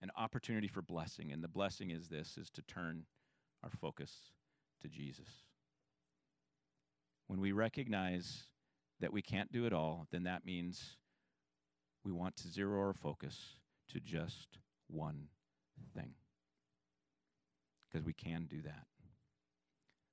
An 0.00 0.10
opportunity 0.16 0.68
for 0.68 0.80
blessing. 0.80 1.32
And 1.32 1.44
the 1.44 1.48
blessing 1.48 1.90
is 1.90 2.08
this 2.08 2.38
is 2.38 2.48
to 2.52 2.62
turn 2.62 3.04
our 3.62 3.68
focus 3.68 4.32
to 4.80 4.88
Jesus. 4.88 5.28
When 7.26 7.42
we 7.42 7.52
recognize 7.52 8.44
that 9.00 9.12
we 9.12 9.22
can't 9.22 9.52
do 9.52 9.66
it 9.66 9.72
all, 9.72 10.06
then 10.10 10.24
that 10.24 10.44
means 10.44 10.96
we 12.04 12.12
want 12.12 12.36
to 12.36 12.48
zero 12.48 12.80
our 12.80 12.92
focus 12.92 13.56
to 13.88 14.00
just 14.00 14.58
one 14.88 15.28
thing. 15.94 16.14
Because 17.90 18.04
we 18.04 18.12
can 18.12 18.46
do 18.46 18.62
that. 18.62 18.86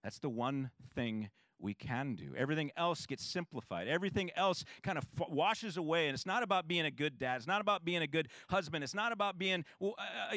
That's 0.04 0.20
the 0.20 0.30
one 0.30 0.72
thing 0.96 1.30
we 1.60 1.76
can 1.76 2.16
do. 2.16 2.34
Everything 2.36 2.72
else 2.76 3.06
gets 3.06 3.24
simplified. 3.24 3.88
Everything 3.88 4.32
else 4.36 4.64
kind 4.82 4.98
of 4.98 5.06
washes 5.30 5.78
away. 5.78 6.08
And 6.08 6.16
it's 6.16 6.26
not 6.26 6.42
about 6.42 6.68
being 6.68 6.86
a 6.86 6.92
good 6.92 7.20
dad. 7.20 7.36
It's 7.38 7.46
not 7.46 7.62
about 7.62 7.86
being 7.86 8.02
a 8.02 8.08
good 8.08 8.30
husband. 8.50 8.84
It's 8.84 8.96
not 8.96 9.12
about 9.12 9.38
being 9.38 9.64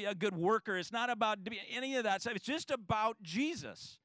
a 0.06 0.14
good 0.14 0.36
worker. 0.36 0.76
It's 0.76 0.92
not 0.92 1.08
about 1.08 1.38
any 1.70 1.96
of 1.96 2.04
that 2.04 2.20
stuff. 2.20 2.36
It's 2.36 2.44
just 2.44 2.70
about 2.70 3.16
Jesus. 3.22 3.98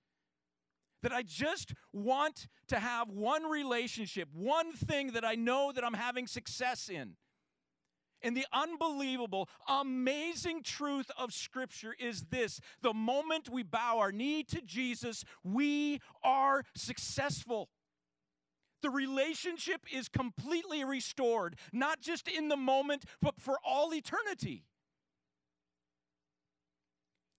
That 1.01 1.13
I 1.13 1.23
just 1.23 1.73
want 1.93 2.47
to 2.67 2.79
have 2.79 3.09
one 3.09 3.43
relationship, 3.43 4.29
one 4.33 4.73
thing 4.73 5.13
that 5.13 5.23
I 5.23 5.35
know 5.35 5.71
that 5.73 5.83
I'm 5.83 5.93
having 5.93 6.27
success 6.27 6.89
in. 6.89 7.15
And 8.21 8.35
the 8.35 8.45
unbelievable, 8.51 9.47
amazing 9.67 10.63
truth 10.63 11.09
of 11.17 11.33
Scripture 11.33 11.95
is 11.97 12.25
this 12.29 12.59
the 12.81 12.93
moment 12.93 13.49
we 13.49 13.63
bow 13.63 13.99
our 13.99 14.11
knee 14.11 14.43
to 14.43 14.61
Jesus, 14.61 15.23
we 15.43 15.99
are 16.23 16.63
successful. 16.75 17.69
The 18.81 18.89
relationship 18.89 19.81
is 19.91 20.07
completely 20.07 20.83
restored, 20.83 21.57
not 21.73 22.01
just 22.01 22.27
in 22.27 22.47
the 22.47 22.57
moment, 22.57 23.03
but 23.21 23.39
for 23.39 23.57
all 23.65 23.93
eternity. 23.93 24.63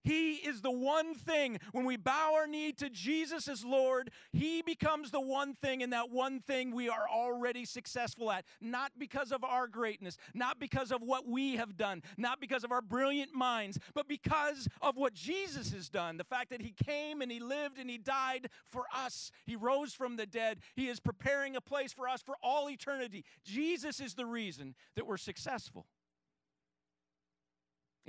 He 0.02 0.34
is 0.34 0.62
the 0.62 0.70
one 0.70 1.14
thing. 1.14 1.58
When 1.72 1.84
we 1.84 1.96
bow 1.96 2.34
our 2.34 2.46
knee 2.46 2.72
to 2.72 2.88
Jesus 2.88 3.48
as 3.48 3.64
Lord, 3.64 4.10
He 4.32 4.62
becomes 4.62 5.10
the 5.10 5.20
one 5.20 5.54
thing, 5.54 5.82
and 5.82 5.92
that 5.92 6.10
one 6.10 6.40
thing 6.40 6.74
we 6.74 6.88
are 6.88 7.06
already 7.08 7.64
successful 7.64 8.30
at. 8.30 8.44
Not 8.60 8.92
because 8.98 9.32
of 9.32 9.44
our 9.44 9.66
greatness, 9.66 10.16
not 10.34 10.58
because 10.58 10.90
of 10.90 11.02
what 11.02 11.28
we 11.28 11.56
have 11.56 11.76
done, 11.76 12.02
not 12.16 12.40
because 12.40 12.64
of 12.64 12.72
our 12.72 12.82
brilliant 12.82 13.34
minds, 13.34 13.78
but 13.94 14.08
because 14.08 14.68
of 14.80 14.96
what 14.96 15.14
Jesus 15.14 15.72
has 15.72 15.88
done. 15.88 16.16
The 16.16 16.24
fact 16.24 16.50
that 16.50 16.62
He 16.62 16.74
came 16.84 17.20
and 17.20 17.30
He 17.30 17.40
lived 17.40 17.78
and 17.78 17.90
He 17.90 17.98
died 17.98 18.48
for 18.70 18.84
us. 18.94 19.30
He 19.44 19.56
rose 19.56 19.92
from 19.92 20.16
the 20.16 20.26
dead. 20.26 20.60
He 20.74 20.88
is 20.88 21.00
preparing 21.00 21.56
a 21.56 21.60
place 21.60 21.92
for 21.92 22.08
us 22.08 22.22
for 22.22 22.36
all 22.42 22.70
eternity. 22.70 23.24
Jesus 23.44 24.00
is 24.00 24.14
the 24.14 24.26
reason 24.26 24.74
that 24.96 25.06
we're 25.06 25.16
successful. 25.16 25.86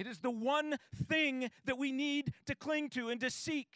It 0.01 0.07
is 0.07 0.17
the 0.17 0.31
one 0.31 0.77
thing 1.07 1.51
that 1.65 1.77
we 1.77 1.91
need 1.91 2.33
to 2.47 2.55
cling 2.55 2.89
to 2.89 3.09
and 3.09 3.21
to 3.21 3.29
seek. 3.29 3.67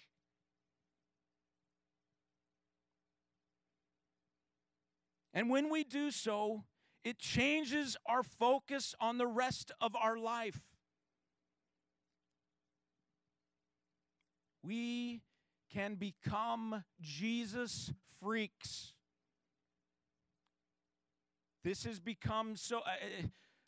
And 5.36 5.52
when 5.52 5.70
we 5.70 5.84
do 5.84 6.10
so, 6.10 6.64
it 7.04 7.20
changes 7.20 7.96
our 8.08 8.24
focus 8.24 8.96
on 9.00 9.20
the 9.20 9.28
rest 9.28 9.72
of 9.80 9.96
our 9.96 10.18
life. 10.18 10.62
We 14.64 15.22
can 15.72 15.94
become 15.94 16.86
Jesus 17.00 17.94
freaks. 18.20 18.94
This 21.64 21.84
has 21.84 22.00
become 22.00 22.56
so. 22.56 22.80
Uh, 22.80 23.28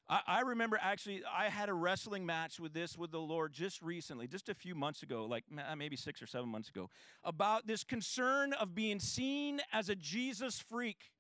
I, 0.10 0.22
I 0.28 0.42
remember 0.42 0.80
actually, 0.82 1.22
I 1.26 1.50
had 1.50 1.70
a 1.70 1.74
wrestling 1.74 2.26
match 2.26 2.60
with 2.60 2.74
this 2.74 2.98
with 2.98 3.12
the 3.12 3.20
Lord 3.20 3.54
just 3.54 3.82
recently, 3.82 4.28
just 4.28 4.50
a 4.50 4.54
few 4.54 4.76
months 4.76 5.04
ago, 5.04 5.26
like 5.26 5.44
uh, 5.58 5.76
maybe 5.76 5.96
six 5.96 6.22
or 6.22 6.28
seven 6.28 6.50
months 6.50 6.70
ago, 6.70 6.90
about 7.24 7.68
this 7.68 7.84
concern 7.84 8.54
of 8.54 8.74
being 8.74 9.00
seen 9.00 9.60
as 9.74 9.90
a 9.90 9.96
Jesus 9.96 10.60
freak. 10.60 11.12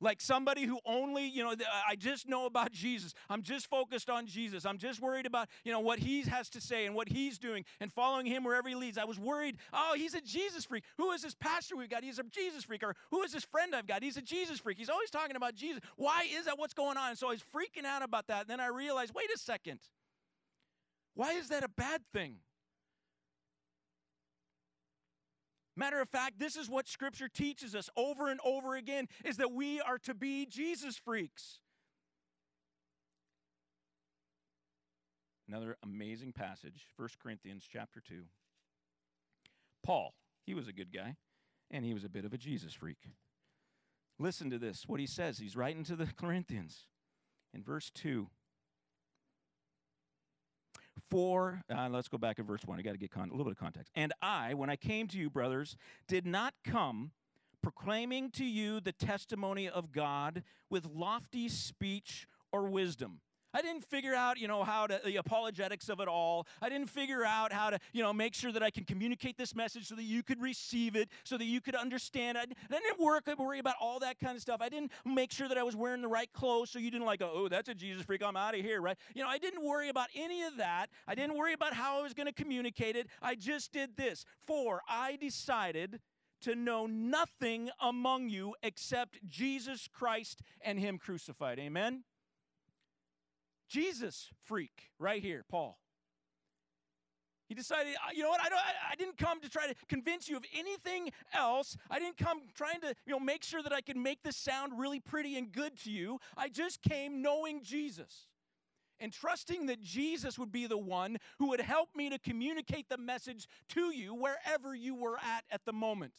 Like 0.00 0.20
somebody 0.20 0.64
who 0.64 0.78
only, 0.86 1.26
you 1.26 1.42
know, 1.42 1.54
I 1.88 1.96
just 1.96 2.28
know 2.28 2.46
about 2.46 2.70
Jesus. 2.70 3.14
I'm 3.28 3.42
just 3.42 3.68
focused 3.68 4.08
on 4.08 4.26
Jesus. 4.26 4.64
I'm 4.64 4.78
just 4.78 5.00
worried 5.00 5.26
about, 5.26 5.48
you 5.64 5.72
know, 5.72 5.80
what 5.80 5.98
he 5.98 6.22
has 6.22 6.48
to 6.50 6.60
say 6.60 6.86
and 6.86 6.94
what 6.94 7.08
he's 7.08 7.38
doing 7.38 7.64
and 7.80 7.92
following 7.92 8.26
him 8.26 8.44
wherever 8.44 8.68
he 8.68 8.74
leads. 8.74 8.96
I 8.96 9.04
was 9.04 9.18
worried, 9.18 9.56
oh, 9.72 9.94
he's 9.96 10.14
a 10.14 10.20
Jesus 10.20 10.64
freak. 10.64 10.84
Who 10.98 11.10
is 11.10 11.22
this 11.22 11.34
pastor 11.34 11.76
we've 11.76 11.90
got? 11.90 12.04
He's 12.04 12.18
a 12.18 12.24
Jesus 12.24 12.64
freak. 12.64 12.82
Or 12.84 12.94
who 13.10 13.22
is 13.22 13.32
this 13.32 13.44
friend 13.44 13.74
I've 13.74 13.86
got? 13.86 14.02
He's 14.02 14.16
a 14.16 14.22
Jesus 14.22 14.60
freak. 14.60 14.78
He's 14.78 14.88
always 14.88 15.10
talking 15.10 15.36
about 15.36 15.54
Jesus. 15.54 15.80
Why 15.96 16.26
is 16.32 16.44
that? 16.44 16.58
What's 16.58 16.74
going 16.74 16.96
on? 16.96 17.10
And 17.10 17.18
so 17.18 17.28
I 17.28 17.30
was 17.30 17.42
freaking 17.54 17.84
out 17.84 18.02
about 18.02 18.28
that. 18.28 18.42
And 18.42 18.50
then 18.50 18.60
I 18.60 18.68
realized, 18.68 19.12
wait 19.14 19.30
a 19.34 19.38
second. 19.38 19.80
Why 21.14 21.32
is 21.32 21.48
that 21.48 21.64
a 21.64 21.68
bad 21.68 22.02
thing? 22.12 22.36
Matter 25.78 26.00
of 26.00 26.08
fact, 26.08 26.40
this 26.40 26.56
is 26.56 26.68
what 26.68 26.88
scripture 26.88 27.28
teaches 27.28 27.76
us 27.76 27.88
over 27.96 28.28
and 28.28 28.40
over 28.44 28.74
again 28.74 29.06
is 29.24 29.36
that 29.36 29.52
we 29.52 29.80
are 29.80 29.98
to 29.98 30.12
be 30.12 30.44
Jesus 30.44 30.96
freaks. 30.96 31.60
Another 35.46 35.76
amazing 35.84 36.32
passage, 36.32 36.88
1 36.96 37.10
Corinthians 37.22 37.64
chapter 37.72 38.00
2. 38.00 38.24
Paul, 39.84 40.14
he 40.44 40.52
was 40.52 40.66
a 40.66 40.72
good 40.72 40.92
guy, 40.92 41.14
and 41.70 41.84
he 41.84 41.94
was 41.94 42.02
a 42.02 42.08
bit 42.08 42.24
of 42.24 42.32
a 42.32 42.38
Jesus 42.38 42.74
freak. 42.74 42.98
Listen 44.18 44.50
to 44.50 44.58
this, 44.58 44.82
what 44.88 44.98
he 44.98 45.06
says. 45.06 45.38
He's 45.38 45.56
writing 45.56 45.84
to 45.84 45.94
the 45.94 46.08
Corinthians 46.18 46.86
in 47.54 47.62
verse 47.62 47.88
2. 47.94 48.26
For, 51.10 51.62
uh, 51.74 51.88
let's 51.90 52.08
go 52.08 52.18
back 52.18 52.36
to 52.36 52.42
verse 52.42 52.60
1. 52.64 52.78
I 52.78 52.82
got 52.82 52.92
to 52.92 52.98
get 52.98 53.10
con- 53.10 53.28
a 53.28 53.32
little 53.32 53.44
bit 53.44 53.52
of 53.52 53.58
context. 53.58 53.90
And 53.94 54.12
I, 54.20 54.54
when 54.54 54.68
I 54.68 54.76
came 54.76 55.06
to 55.08 55.18
you, 55.18 55.30
brothers, 55.30 55.76
did 56.06 56.26
not 56.26 56.54
come 56.64 57.12
proclaiming 57.62 58.30
to 58.32 58.44
you 58.44 58.80
the 58.80 58.92
testimony 58.92 59.68
of 59.68 59.90
God 59.92 60.42
with 60.70 60.86
lofty 60.86 61.48
speech 61.48 62.26
or 62.52 62.64
wisdom 62.64 63.20
I 63.54 63.62
didn't 63.62 63.84
figure 63.84 64.14
out, 64.14 64.38
you 64.38 64.46
know, 64.48 64.62
how 64.62 64.86
to 64.86 65.00
the 65.04 65.16
apologetics 65.16 65.88
of 65.88 66.00
it 66.00 66.08
all. 66.08 66.46
I 66.60 66.68
didn't 66.68 66.90
figure 66.90 67.24
out 67.24 67.52
how 67.52 67.70
to, 67.70 67.78
you 67.92 68.02
know, 68.02 68.12
make 68.12 68.34
sure 68.34 68.52
that 68.52 68.62
I 68.62 68.70
can 68.70 68.84
communicate 68.84 69.38
this 69.38 69.54
message 69.54 69.86
so 69.86 69.94
that 69.94 70.02
you 70.02 70.22
could 70.22 70.40
receive 70.40 70.96
it, 70.96 71.08
so 71.24 71.38
that 71.38 71.44
you 71.44 71.60
could 71.60 71.74
understand. 71.74 72.36
I, 72.36 72.42
I 72.42 72.80
didn't 72.80 73.00
work, 73.00 73.24
I 73.26 73.34
worry 73.34 73.58
about 73.58 73.76
all 73.80 74.00
that 74.00 74.18
kind 74.18 74.36
of 74.36 74.42
stuff. 74.42 74.60
I 74.60 74.68
didn't 74.68 74.92
make 75.04 75.32
sure 75.32 75.48
that 75.48 75.56
I 75.56 75.62
was 75.62 75.74
wearing 75.74 76.02
the 76.02 76.08
right 76.08 76.32
clothes 76.32 76.70
so 76.70 76.78
you 76.78 76.90
didn't 76.90 77.06
like, 77.06 77.22
oh, 77.22 77.48
that's 77.48 77.68
a 77.68 77.74
Jesus 77.74 78.02
freak. 78.02 78.22
I'm 78.22 78.36
out 78.36 78.54
of 78.54 78.60
here, 78.60 78.80
right? 78.80 78.96
You 79.14 79.22
know, 79.22 79.28
I 79.28 79.38
didn't 79.38 79.64
worry 79.64 79.88
about 79.88 80.08
any 80.14 80.42
of 80.42 80.58
that. 80.58 80.90
I 81.06 81.14
didn't 81.14 81.36
worry 81.36 81.54
about 81.54 81.72
how 81.72 81.98
I 81.98 82.02
was 82.02 82.14
going 82.14 82.26
to 82.26 82.32
communicate 82.32 82.96
it. 82.96 83.08
I 83.22 83.34
just 83.34 83.72
did 83.72 83.96
this. 83.96 84.24
For 84.46 84.82
I 84.88 85.16
decided 85.16 86.00
to 86.42 86.54
know 86.54 86.86
nothing 86.86 87.70
among 87.80 88.28
you 88.28 88.54
except 88.62 89.26
Jesus 89.26 89.88
Christ 89.92 90.42
and 90.60 90.78
Him 90.78 90.98
crucified. 90.98 91.58
Amen? 91.58 92.04
Jesus 93.68 94.30
freak 94.44 94.90
right 94.98 95.22
here, 95.22 95.44
Paul. 95.48 95.78
He 97.48 97.54
decided, 97.54 97.94
uh, 97.94 98.10
you 98.14 98.22
know 98.22 98.28
what? 98.28 98.42
I, 98.42 98.50
don't, 98.50 98.60
I, 98.90 98.94
didn't 98.94 99.16
come 99.16 99.40
to 99.40 99.48
try 99.48 99.66
to 99.66 99.74
convince 99.88 100.28
you 100.28 100.36
of 100.36 100.44
anything 100.54 101.10
else. 101.32 101.78
I 101.90 101.98
didn't 101.98 102.18
come 102.18 102.42
trying 102.54 102.82
to, 102.82 102.88
you 103.06 103.12
know, 103.12 103.18
make 103.18 103.42
sure 103.42 103.62
that 103.62 103.72
I 103.72 103.80
could 103.80 103.96
make 103.96 104.22
this 104.22 104.36
sound 104.36 104.78
really 104.78 105.00
pretty 105.00 105.38
and 105.38 105.50
good 105.50 105.78
to 105.84 105.90
you. 105.90 106.20
I 106.36 106.50
just 106.50 106.82
came 106.82 107.22
knowing 107.22 107.62
Jesus 107.62 108.26
and 109.00 109.12
trusting 109.12 109.66
that 109.66 109.80
Jesus 109.80 110.38
would 110.38 110.52
be 110.52 110.66
the 110.66 110.76
one 110.76 111.16
who 111.38 111.48
would 111.48 111.62
help 111.62 111.88
me 111.96 112.10
to 112.10 112.18
communicate 112.18 112.90
the 112.90 112.98
message 112.98 113.46
to 113.70 113.94
you 113.94 114.14
wherever 114.14 114.74
you 114.74 114.94
were 114.94 115.16
at 115.16 115.44
at 115.50 115.64
the 115.64 115.72
moment. 115.72 116.12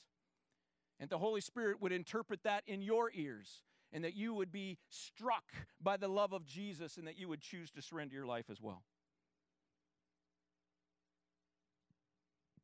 And 1.00 1.12
the 1.12 1.20
Holy 1.20 1.42
Spirit 1.42 1.80
would 1.80 1.92
interpret 1.92 2.42
that 2.44 2.64
in 2.66 2.82
your 2.82 3.12
ears 3.14 3.62
and 3.92 4.04
that 4.04 4.16
you 4.16 4.34
would 4.34 4.52
be 4.52 4.78
struck 4.90 5.44
by 5.82 5.98
the 5.98 6.08
love 6.08 6.34
of 6.34 6.46
Jesus 6.46 6.98
and 6.98 7.08
that 7.08 7.18
you 7.18 7.28
would 7.28 7.42
choose 7.42 7.72
to 7.72 7.82
surrender 7.82 8.16
your 8.16 8.26
life 8.26 8.46
as 8.50 8.62
well. 8.62 8.84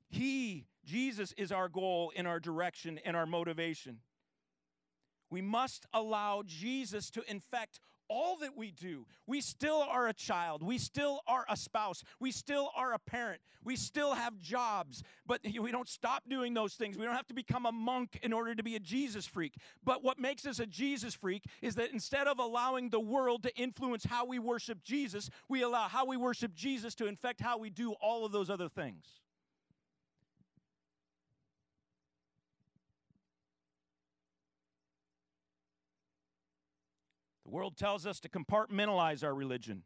He, 0.09 0.67
Jesus, 0.85 1.33
is 1.33 1.51
our 1.51 1.67
goal 1.67 2.11
and 2.15 2.27
our 2.27 2.39
direction 2.39 2.99
and 3.03 3.17
our 3.17 3.25
motivation. 3.25 3.99
We 5.35 5.41
must 5.41 5.85
allow 5.91 6.43
Jesus 6.45 7.09
to 7.09 7.29
infect 7.29 7.81
all 8.07 8.37
that 8.37 8.55
we 8.55 8.71
do. 8.71 9.05
We 9.27 9.41
still 9.41 9.81
are 9.81 10.07
a 10.07 10.13
child. 10.13 10.63
We 10.63 10.77
still 10.77 11.19
are 11.27 11.43
a 11.49 11.57
spouse. 11.57 12.05
We 12.21 12.31
still 12.31 12.71
are 12.73 12.93
a 12.93 12.99
parent. 12.99 13.41
We 13.61 13.75
still 13.75 14.13
have 14.13 14.39
jobs. 14.39 15.03
But 15.27 15.41
we 15.59 15.71
don't 15.73 15.89
stop 15.89 16.23
doing 16.29 16.53
those 16.53 16.75
things. 16.75 16.97
We 16.97 17.03
don't 17.03 17.17
have 17.17 17.27
to 17.27 17.33
become 17.33 17.65
a 17.65 17.73
monk 17.73 18.17
in 18.23 18.31
order 18.31 18.55
to 18.55 18.63
be 18.63 18.77
a 18.77 18.79
Jesus 18.79 19.27
freak. 19.27 19.55
But 19.83 20.05
what 20.05 20.17
makes 20.17 20.45
us 20.45 20.59
a 20.59 20.65
Jesus 20.65 21.13
freak 21.13 21.43
is 21.61 21.75
that 21.75 21.91
instead 21.91 22.27
of 22.27 22.39
allowing 22.39 22.89
the 22.89 23.01
world 23.01 23.43
to 23.43 23.53
influence 23.57 24.05
how 24.05 24.25
we 24.25 24.39
worship 24.39 24.85
Jesus, 24.85 25.29
we 25.49 25.63
allow 25.63 25.89
how 25.89 26.05
we 26.05 26.15
worship 26.15 26.55
Jesus 26.55 26.95
to 26.95 27.07
infect 27.07 27.41
how 27.41 27.57
we 27.57 27.69
do 27.69 27.91
all 27.99 28.23
of 28.23 28.31
those 28.31 28.49
other 28.49 28.69
things. 28.69 29.03
The 37.45 37.51
world 37.51 37.77
tells 37.77 38.05
us 38.05 38.19
to 38.21 38.29
compartmentalize 38.29 39.23
our 39.23 39.33
religion. 39.33 39.83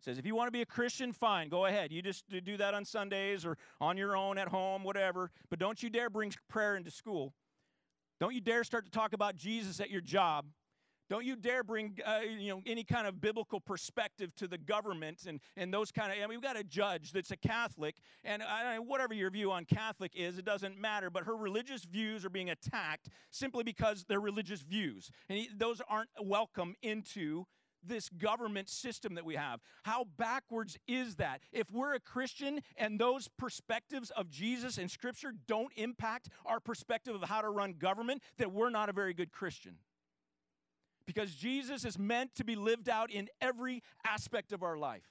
It 0.00 0.04
says 0.04 0.18
if 0.18 0.26
you 0.26 0.34
want 0.34 0.48
to 0.48 0.52
be 0.52 0.62
a 0.62 0.66
Christian, 0.66 1.12
fine, 1.12 1.48
go 1.48 1.66
ahead. 1.66 1.92
You 1.92 2.00
just 2.02 2.24
do 2.28 2.56
that 2.56 2.74
on 2.74 2.84
Sundays 2.84 3.44
or 3.44 3.58
on 3.80 3.96
your 3.96 4.16
own 4.16 4.38
at 4.38 4.48
home, 4.48 4.84
whatever. 4.84 5.30
But 5.50 5.58
don't 5.58 5.82
you 5.82 5.90
dare 5.90 6.10
bring 6.10 6.32
prayer 6.48 6.76
into 6.76 6.90
school. 6.90 7.34
Don't 8.20 8.34
you 8.34 8.40
dare 8.40 8.64
start 8.64 8.84
to 8.84 8.90
talk 8.90 9.12
about 9.12 9.36
Jesus 9.36 9.80
at 9.80 9.90
your 9.90 10.00
job. 10.00 10.46
Don't 11.08 11.24
you 11.24 11.36
dare 11.36 11.62
bring 11.62 11.98
uh, 12.04 12.20
you 12.20 12.50
know 12.50 12.62
any 12.66 12.82
kind 12.82 13.06
of 13.06 13.20
biblical 13.20 13.60
perspective 13.60 14.34
to 14.36 14.48
the 14.48 14.58
government 14.58 15.24
and, 15.26 15.40
and 15.56 15.72
those 15.72 15.92
kind 15.92 16.10
of. 16.10 16.18
I 16.18 16.20
mean, 16.22 16.30
we've 16.30 16.42
got 16.42 16.58
a 16.58 16.64
judge 16.64 17.12
that's 17.12 17.30
a 17.30 17.36
Catholic, 17.36 17.96
and 18.24 18.42
I, 18.42 18.78
whatever 18.78 19.14
your 19.14 19.30
view 19.30 19.52
on 19.52 19.64
Catholic 19.64 20.12
is, 20.14 20.38
it 20.38 20.44
doesn't 20.44 20.78
matter. 20.78 21.08
But 21.10 21.24
her 21.24 21.36
religious 21.36 21.84
views 21.84 22.24
are 22.24 22.30
being 22.30 22.50
attacked 22.50 23.08
simply 23.30 23.62
because 23.62 24.04
they're 24.08 24.20
religious 24.20 24.62
views, 24.62 25.10
and 25.28 25.38
he, 25.38 25.48
those 25.56 25.80
aren't 25.88 26.10
welcome 26.20 26.74
into 26.82 27.46
this 27.84 28.08
government 28.08 28.68
system 28.68 29.14
that 29.14 29.24
we 29.24 29.36
have. 29.36 29.60
How 29.84 30.06
backwards 30.16 30.76
is 30.88 31.16
that? 31.16 31.40
If 31.52 31.70
we're 31.70 31.94
a 31.94 32.00
Christian 32.00 32.60
and 32.76 32.98
those 32.98 33.28
perspectives 33.38 34.10
of 34.10 34.28
Jesus 34.28 34.78
and 34.78 34.90
Scripture 34.90 35.32
don't 35.46 35.72
impact 35.76 36.30
our 36.44 36.58
perspective 36.58 37.14
of 37.14 37.22
how 37.28 37.42
to 37.42 37.50
run 37.50 37.74
government, 37.74 38.22
then 38.38 38.52
we're 38.52 38.70
not 38.70 38.88
a 38.88 38.92
very 38.92 39.14
good 39.14 39.30
Christian 39.30 39.76
because 41.06 41.34
Jesus 41.34 41.84
is 41.84 41.98
meant 41.98 42.34
to 42.34 42.44
be 42.44 42.56
lived 42.56 42.88
out 42.88 43.10
in 43.10 43.28
every 43.40 43.82
aspect 44.04 44.52
of 44.52 44.62
our 44.62 44.76
life. 44.76 45.06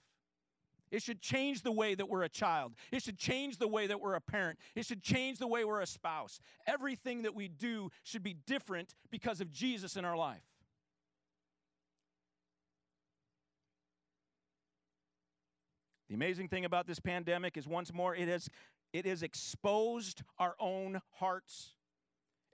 It 0.91 1.01
should 1.01 1.21
change 1.21 1.61
the 1.61 1.71
way 1.71 1.95
that 1.95 2.07
we're 2.07 2.23
a 2.23 2.29
child. 2.29 2.73
It 2.91 3.01
should 3.01 3.17
change 3.17 3.57
the 3.57 3.67
way 3.67 3.87
that 3.87 3.99
we're 3.99 4.13
a 4.13 4.21
parent. 4.21 4.59
It 4.75 4.85
should 4.85 5.01
change 5.01 5.39
the 5.39 5.47
way 5.47 5.65
we're 5.65 5.81
a 5.81 5.87
spouse. 5.87 6.39
Everything 6.67 7.23
that 7.23 7.33
we 7.33 7.47
do 7.47 7.89
should 8.03 8.23
be 8.23 8.35
different 8.45 8.93
because 9.09 9.41
of 9.41 9.51
Jesus 9.51 9.97
in 9.97 10.05
our 10.05 10.15
life. 10.15 10.43
The 16.07 16.15
amazing 16.15 16.49
thing 16.49 16.65
about 16.65 16.85
this 16.85 16.99
pandemic 16.99 17.57
is 17.57 17.67
once 17.67 17.91
more 17.91 18.15
it 18.15 18.27
has 18.27 18.47
it 18.93 19.05
has 19.05 19.23
exposed 19.23 20.21
our 20.39 20.55
own 20.59 21.01
hearts 21.15 21.73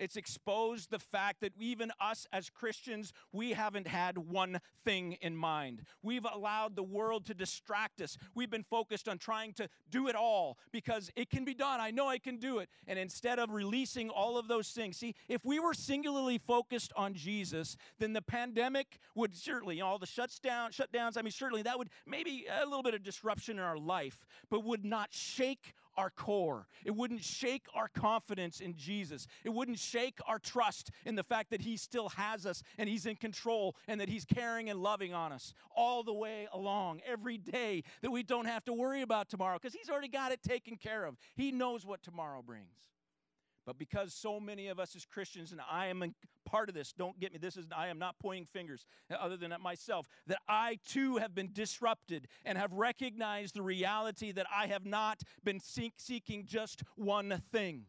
it's 0.01 0.17
exposed 0.17 0.89
the 0.89 0.99
fact 0.99 1.41
that 1.41 1.53
even 1.59 1.91
us 2.01 2.25
as 2.33 2.49
Christians, 2.49 3.13
we 3.31 3.51
haven't 3.51 3.87
had 3.87 4.17
one 4.17 4.59
thing 4.83 5.13
in 5.21 5.35
mind. 5.35 5.83
We've 6.01 6.25
allowed 6.25 6.75
the 6.75 6.83
world 6.83 7.25
to 7.27 7.35
distract 7.35 8.01
us. 8.01 8.17
We've 8.33 8.49
been 8.49 8.63
focused 8.63 9.07
on 9.07 9.19
trying 9.19 9.53
to 9.53 9.69
do 9.91 10.07
it 10.07 10.15
all 10.15 10.57
because 10.71 11.11
it 11.15 11.29
can 11.29 11.45
be 11.45 11.53
done. 11.53 11.79
I 11.79 11.91
know 11.91 12.07
I 12.07 12.17
can 12.17 12.37
do 12.37 12.57
it. 12.57 12.69
And 12.87 12.97
instead 12.97 13.37
of 13.37 13.51
releasing 13.51 14.09
all 14.09 14.39
of 14.39 14.47
those 14.47 14.69
things, 14.69 14.97
see, 14.97 15.13
if 15.29 15.45
we 15.45 15.59
were 15.59 15.75
singularly 15.75 16.39
focused 16.39 16.91
on 16.95 17.13
Jesus, 17.13 17.77
then 17.99 18.13
the 18.13 18.23
pandemic 18.23 18.97
would 19.13 19.35
certainly, 19.35 19.81
all 19.81 19.99
the 19.99 20.07
shuts 20.07 20.39
down, 20.39 20.71
shutdowns, 20.71 21.15
I 21.15 21.21
mean, 21.21 21.31
certainly 21.31 21.61
that 21.61 21.77
would 21.77 21.89
maybe 22.07 22.47
a 22.51 22.65
little 22.65 22.83
bit 22.83 22.95
of 22.95 23.03
disruption 23.03 23.59
in 23.59 23.63
our 23.63 23.77
life, 23.77 24.25
but 24.49 24.63
would 24.63 24.83
not 24.83 25.09
shake 25.11 25.75
our 25.97 26.09
core. 26.09 26.67
It 26.85 26.95
wouldn't 26.95 27.23
shake 27.23 27.65
our 27.75 27.87
confidence 27.87 28.59
in 28.59 28.75
Jesus. 28.75 29.27
It 29.43 29.49
wouldn't 29.49 29.79
shake 29.79 30.19
our 30.27 30.39
trust 30.39 30.91
in 31.05 31.15
the 31.15 31.23
fact 31.23 31.51
that 31.51 31.61
He 31.61 31.77
still 31.77 32.09
has 32.09 32.45
us 32.45 32.63
and 32.77 32.89
He's 32.89 33.05
in 33.05 33.15
control 33.15 33.75
and 33.87 33.99
that 34.01 34.09
He's 34.09 34.25
caring 34.25 34.69
and 34.69 34.81
loving 34.81 35.13
on 35.13 35.31
us 35.31 35.53
all 35.75 36.03
the 36.03 36.13
way 36.13 36.47
along, 36.53 37.01
every 37.05 37.37
day, 37.37 37.83
that 38.01 38.11
we 38.11 38.23
don't 38.23 38.45
have 38.45 38.63
to 38.65 38.73
worry 38.73 39.01
about 39.01 39.29
tomorrow 39.29 39.57
because 39.61 39.73
He's 39.73 39.89
already 39.89 40.07
got 40.07 40.31
it 40.31 40.41
taken 40.43 40.75
care 40.77 41.05
of. 41.05 41.15
He 41.35 41.51
knows 41.51 41.85
what 41.85 42.01
tomorrow 42.03 42.41
brings. 42.41 42.81
But 43.65 43.77
because 43.77 44.13
so 44.13 44.39
many 44.39 44.69
of 44.69 44.79
us 44.79 44.95
as 44.95 45.05
Christians, 45.05 45.51
and 45.51 45.61
I 45.69 45.87
am 45.87 46.01
a 46.01 46.09
part 46.45 46.67
of 46.67 46.73
this, 46.73 46.93
don't 46.93 47.19
get 47.19 47.31
me, 47.31 47.37
this 47.37 47.57
is, 47.57 47.67
I 47.75 47.89
am 47.89 47.99
not 47.99 48.17
pointing 48.19 48.45
fingers 48.45 48.87
uh, 49.11 49.15
other 49.15 49.37
than 49.37 49.51
at 49.51 49.61
myself, 49.61 50.07
that 50.27 50.39
I 50.47 50.79
too 50.87 51.17
have 51.17 51.35
been 51.35 51.51
disrupted 51.53 52.27
and 52.43 52.57
have 52.57 52.73
recognized 52.73 53.55
the 53.55 53.61
reality 53.61 54.31
that 54.31 54.47
I 54.53 54.67
have 54.67 54.85
not 54.85 55.21
been 55.43 55.59
seek, 55.59 55.93
seeking 55.97 56.45
just 56.45 56.81
one 56.95 57.41
thing. 57.51 57.83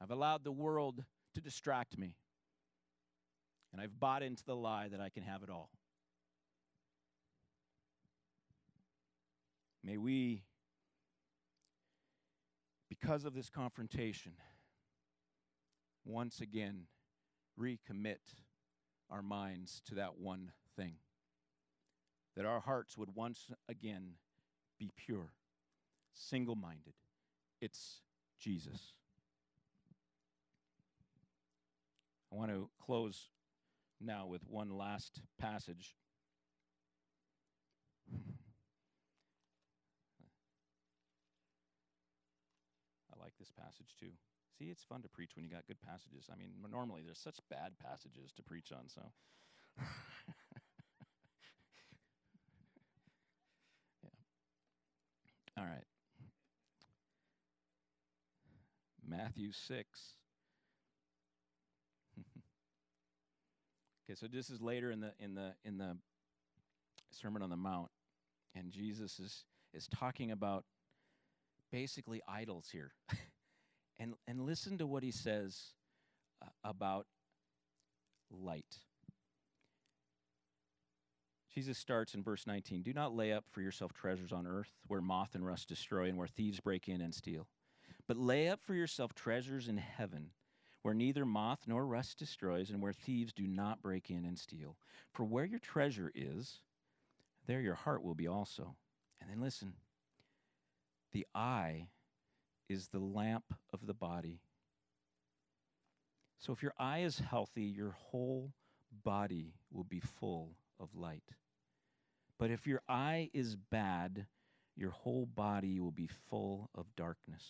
I've 0.00 0.10
allowed 0.10 0.44
the 0.44 0.52
world 0.52 1.04
to 1.34 1.40
distract 1.42 1.98
me. 1.98 2.16
And 3.72 3.80
I've 3.80 4.00
bought 4.00 4.22
into 4.22 4.44
the 4.44 4.56
lie 4.56 4.88
that 4.88 5.00
I 5.00 5.10
can 5.10 5.22
have 5.22 5.42
it 5.42 5.50
all. 5.50 5.68
May 9.84 9.96
we 9.96 10.42
because 13.00 13.24
of 13.24 13.34
this 13.34 13.48
confrontation, 13.48 14.32
once 16.04 16.40
again, 16.40 16.82
recommit 17.58 18.18
our 19.10 19.22
minds 19.22 19.82
to 19.86 19.94
that 19.96 20.18
one 20.18 20.52
thing. 20.76 20.94
That 22.36 22.46
our 22.46 22.60
hearts 22.60 22.96
would 22.96 23.14
once 23.14 23.50
again 23.68 24.12
be 24.78 24.90
pure, 24.96 25.32
single 26.14 26.54
minded. 26.54 26.94
It's 27.60 28.00
Jesus. 28.38 28.94
I 32.32 32.36
want 32.36 32.50
to 32.50 32.70
close 32.84 33.30
now 34.00 34.26
with 34.26 34.42
one 34.48 34.70
last 34.70 35.20
passage 35.38 35.96
this 43.40 43.50
passage 43.50 43.96
too. 43.98 44.12
See, 44.58 44.66
it's 44.66 44.84
fun 44.84 45.02
to 45.02 45.08
preach 45.08 45.32
when 45.34 45.44
you 45.44 45.50
got 45.50 45.66
good 45.66 45.80
passages. 45.80 46.28
I 46.30 46.36
mean, 46.36 46.50
normally 46.70 47.02
there's 47.04 47.18
such 47.18 47.38
bad 47.50 47.72
passages 47.82 48.30
to 48.36 48.42
preach 48.42 48.70
on, 48.72 48.88
so. 48.88 49.00
yeah. 54.04 54.10
All 55.56 55.64
right. 55.64 55.86
Matthew 59.08 59.50
6. 59.50 60.14
okay, 64.04 64.14
so 64.14 64.26
this 64.26 64.50
is 64.50 64.60
later 64.60 64.90
in 64.92 65.00
the 65.00 65.12
in 65.18 65.34
the 65.34 65.54
in 65.64 65.78
the 65.78 65.96
Sermon 67.10 67.42
on 67.42 67.50
the 67.50 67.56
Mount, 67.56 67.90
and 68.54 68.70
Jesus 68.70 69.18
is 69.18 69.44
is 69.72 69.88
talking 69.88 70.30
about 70.30 70.64
basically 71.72 72.20
idols 72.28 72.68
here. 72.70 72.92
and, 74.00 74.14
and 74.26 74.40
listen 74.40 74.78
to 74.78 74.86
what 74.86 75.02
he 75.04 75.12
says 75.12 75.74
uh, 76.42 76.48
about 76.64 77.06
light. 78.30 78.78
Jesus 81.54 81.78
starts 81.78 82.14
in 82.14 82.22
verse 82.22 82.46
19 82.46 82.82
Do 82.82 82.92
not 82.92 83.14
lay 83.14 83.32
up 83.32 83.44
for 83.50 83.60
yourself 83.60 83.92
treasures 83.92 84.32
on 84.32 84.46
earth 84.46 84.72
where 84.86 85.00
moth 85.00 85.34
and 85.34 85.46
rust 85.46 85.68
destroy 85.68 86.08
and 86.08 86.16
where 86.16 86.26
thieves 86.26 86.60
break 86.60 86.88
in 86.88 87.00
and 87.00 87.14
steal. 87.14 87.46
But 88.08 88.16
lay 88.16 88.48
up 88.48 88.60
for 88.62 88.74
yourself 88.74 89.14
treasures 89.14 89.68
in 89.68 89.76
heaven 89.76 90.30
where 90.82 90.94
neither 90.94 91.26
moth 91.26 91.64
nor 91.66 91.86
rust 91.86 92.18
destroys 92.18 92.70
and 92.70 92.80
where 92.80 92.92
thieves 92.92 93.32
do 93.32 93.46
not 93.46 93.82
break 93.82 94.10
in 94.10 94.24
and 94.24 94.38
steal. 94.38 94.76
For 95.12 95.24
where 95.24 95.44
your 95.44 95.58
treasure 95.58 96.10
is, 96.14 96.60
there 97.46 97.60
your 97.60 97.74
heart 97.74 98.02
will 98.02 98.14
be 98.14 98.26
also. 98.26 98.76
And 99.20 99.30
then 99.30 99.40
listen 99.40 99.74
the 101.12 101.26
eye 101.34 101.88
is 102.70 102.88
the 102.88 103.00
lamp 103.00 103.52
of 103.72 103.84
the 103.86 103.94
body. 103.94 104.40
So 106.38 106.52
if 106.52 106.62
your 106.62 106.72
eye 106.78 107.00
is 107.00 107.18
healthy, 107.18 107.64
your 107.64 107.90
whole 107.90 108.52
body 109.04 109.54
will 109.72 109.84
be 109.84 110.00
full 110.00 110.56
of 110.78 110.94
light. 110.94 111.34
But 112.38 112.50
if 112.50 112.66
your 112.66 112.80
eye 112.88 113.28
is 113.34 113.56
bad, 113.56 114.26
your 114.76 114.92
whole 114.92 115.26
body 115.26 115.80
will 115.80 115.90
be 115.90 116.08
full 116.30 116.70
of 116.74 116.86
darkness. 116.96 117.44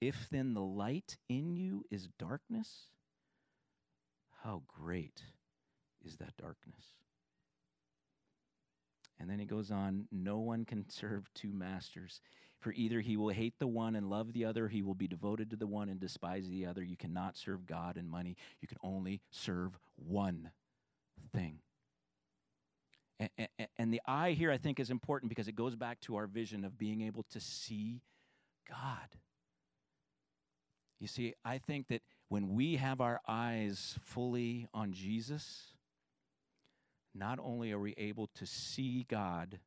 If 0.00 0.28
then 0.30 0.54
the 0.54 0.62
light 0.62 1.18
in 1.28 1.56
you 1.56 1.84
is 1.90 2.08
darkness, 2.18 2.86
how 4.44 4.62
great 4.68 5.22
is 6.04 6.16
that 6.18 6.36
darkness? 6.36 6.84
And 9.20 9.28
then 9.28 9.40
he 9.40 9.44
goes 9.44 9.72
on 9.72 10.06
no 10.12 10.38
one 10.38 10.64
can 10.64 10.88
serve 10.88 11.28
two 11.34 11.52
masters. 11.52 12.20
For 12.60 12.72
either 12.72 13.00
he 13.00 13.16
will 13.16 13.28
hate 13.28 13.54
the 13.58 13.66
one 13.66 13.94
and 13.94 14.10
love 14.10 14.32
the 14.32 14.44
other, 14.44 14.68
he 14.68 14.82
will 14.82 14.94
be 14.94 15.06
devoted 15.06 15.50
to 15.50 15.56
the 15.56 15.66
one 15.66 15.88
and 15.88 16.00
despise 16.00 16.48
the 16.48 16.66
other. 16.66 16.82
You 16.82 16.96
cannot 16.96 17.36
serve 17.36 17.66
God 17.66 17.96
and 17.96 18.10
money. 18.10 18.36
You 18.60 18.68
can 18.68 18.78
only 18.82 19.20
serve 19.30 19.78
one 19.96 20.50
thing. 21.32 21.60
And, 23.20 23.30
and, 23.38 23.68
and 23.76 23.92
the 23.92 24.00
eye 24.06 24.32
here, 24.32 24.50
I 24.50 24.58
think, 24.58 24.80
is 24.80 24.90
important 24.90 25.28
because 25.28 25.48
it 25.48 25.56
goes 25.56 25.76
back 25.76 26.00
to 26.02 26.16
our 26.16 26.26
vision 26.26 26.64
of 26.64 26.78
being 26.78 27.02
able 27.02 27.24
to 27.30 27.40
see 27.40 28.00
God. 28.68 29.16
You 31.00 31.06
see, 31.06 31.34
I 31.44 31.58
think 31.58 31.88
that 31.88 32.02
when 32.28 32.54
we 32.54 32.76
have 32.76 33.00
our 33.00 33.20
eyes 33.26 33.98
fully 34.02 34.66
on 34.74 34.92
Jesus, 34.92 35.74
not 37.14 37.38
only 37.40 37.72
are 37.72 37.78
we 37.78 37.94
able 37.96 38.28
to 38.34 38.46
see 38.46 39.06
God, 39.08 39.58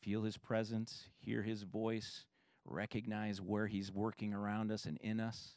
feel 0.00 0.22
his 0.22 0.36
presence, 0.36 1.08
hear 1.18 1.42
his 1.42 1.62
voice, 1.62 2.24
recognize 2.64 3.40
where 3.40 3.66
he's 3.66 3.92
working 3.92 4.32
around 4.32 4.70
us 4.70 4.86
and 4.86 4.98
in 4.98 5.20
us, 5.20 5.56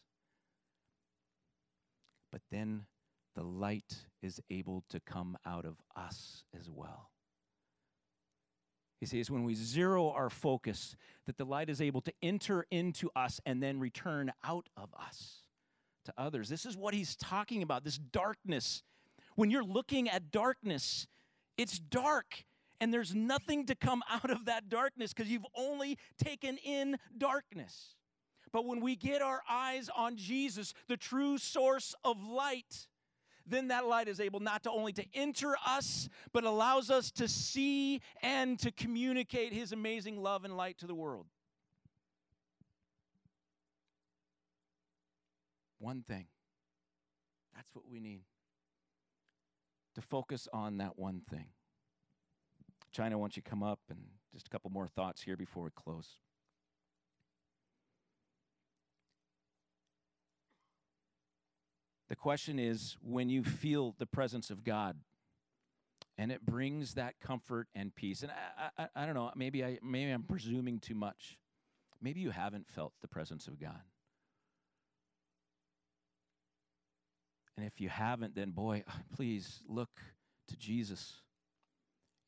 but 2.31 2.41
then 2.51 2.85
the 3.35 3.43
light 3.43 3.95
is 4.21 4.41
able 4.49 4.83
to 4.89 4.99
come 4.99 5.37
out 5.45 5.65
of 5.65 5.77
us 5.95 6.43
as 6.59 6.69
well. 6.69 7.09
You 8.99 9.07
see, 9.07 9.19
it's 9.19 9.29
when 9.29 9.43
we 9.43 9.53
zero 9.53 10.09
our 10.09 10.29
focus 10.29 10.95
that 11.27 11.37
the 11.37 11.45
light 11.45 11.69
is 11.69 11.81
able 11.81 12.01
to 12.01 12.13
enter 12.21 12.65
into 12.71 13.11
us 13.15 13.39
and 13.45 13.61
then 13.61 13.79
return 13.79 14.33
out 14.43 14.69
of 14.75 14.89
us 14.99 15.43
to 16.05 16.13
others. 16.17 16.49
This 16.49 16.65
is 16.65 16.75
what 16.75 16.95
he's 16.95 17.15
talking 17.15 17.61
about 17.61 17.83
this 17.83 17.97
darkness 17.97 18.81
when 19.37 19.51
you're 19.51 19.63
looking 19.63 20.09
at 20.09 20.31
darkness, 20.31 21.05
it's 21.57 21.77
dark 21.77 22.43
and 22.79 22.93
there's 22.93 23.13
nothing 23.15 23.65
to 23.65 23.75
come 23.75 24.03
out 24.11 24.29
of 24.29 24.45
that 24.45 24.69
darkness 24.69 25.13
because 25.13 25.31
you've 25.31 25.45
only 25.55 25.97
taken 26.23 26.57
in 26.57 26.97
darkness. 27.17 27.95
But 28.51 28.65
when 28.65 28.79
we 28.79 28.95
get 28.95 29.21
our 29.21 29.41
eyes 29.49 29.89
on 29.95 30.15
Jesus, 30.15 30.73
the 30.87 30.97
true 30.97 31.37
source 31.37 31.93
of 32.03 32.23
light, 32.23 32.87
then 33.45 33.69
that 33.69 33.85
light 33.85 34.07
is 34.07 34.19
able 34.19 34.39
not 34.39 34.63
to 34.63 34.71
only 34.71 34.93
to 34.93 35.05
enter 35.13 35.55
us, 35.65 36.09
but 36.33 36.43
allows 36.43 36.89
us 36.89 37.11
to 37.11 37.27
see 37.27 38.01
and 38.21 38.57
to 38.59 38.71
communicate 38.71 39.53
his 39.53 39.71
amazing 39.71 40.21
love 40.21 40.45
and 40.45 40.55
light 40.55 40.77
to 40.79 40.87
the 40.87 40.95
world. 40.95 41.25
One 45.79 46.03
thing. 46.07 46.27
That's 47.55 47.73
what 47.73 47.87
we 47.89 47.99
need 47.99 48.21
to 49.95 50.01
focus 50.01 50.47
on 50.53 50.77
that 50.77 50.97
one 50.97 51.21
thing. 51.29 51.47
China, 52.97 53.15
why 53.19 53.25
don't 53.25 53.37
you 53.37 53.43
come 53.43 53.61
up 53.61 53.79
and 53.91 53.99
just 54.33 54.47
a 54.47 54.49
couple 54.49 54.71
more 54.71 54.87
thoughts 54.87 55.21
here 55.21 55.37
before 55.37 55.63
we 55.65 55.69
close. 55.69 56.17
The 62.09 62.15
question 62.15 62.57
is 62.57 62.97
when 63.03 63.29
you 63.29 63.43
feel 63.43 63.93
the 63.99 64.07
presence 64.07 64.49
of 64.49 64.63
God 64.63 64.97
and 66.17 66.31
it 66.31 66.43
brings 66.43 66.95
that 66.95 67.19
comfort 67.19 67.67
and 67.75 67.93
peace. 67.93 68.23
And 68.23 68.31
I, 68.31 68.69
I, 68.81 68.87
I 68.95 69.05
don't 69.05 69.13
know, 69.13 69.29
maybe, 69.35 69.63
I, 69.63 69.77
maybe 69.83 70.09
I'm 70.09 70.23
presuming 70.23 70.79
too 70.79 70.95
much. 70.95 71.37
Maybe 72.01 72.21
you 72.21 72.31
haven't 72.31 72.67
felt 72.67 72.93
the 73.01 73.07
presence 73.07 73.47
of 73.47 73.61
God. 73.61 73.81
And 77.57 77.63
if 77.63 77.79
you 77.79 77.89
haven't, 77.89 78.33
then 78.33 78.49
boy, 78.49 78.85
please 79.15 79.59
look 79.67 79.91
to 80.47 80.57
Jesus. 80.57 81.21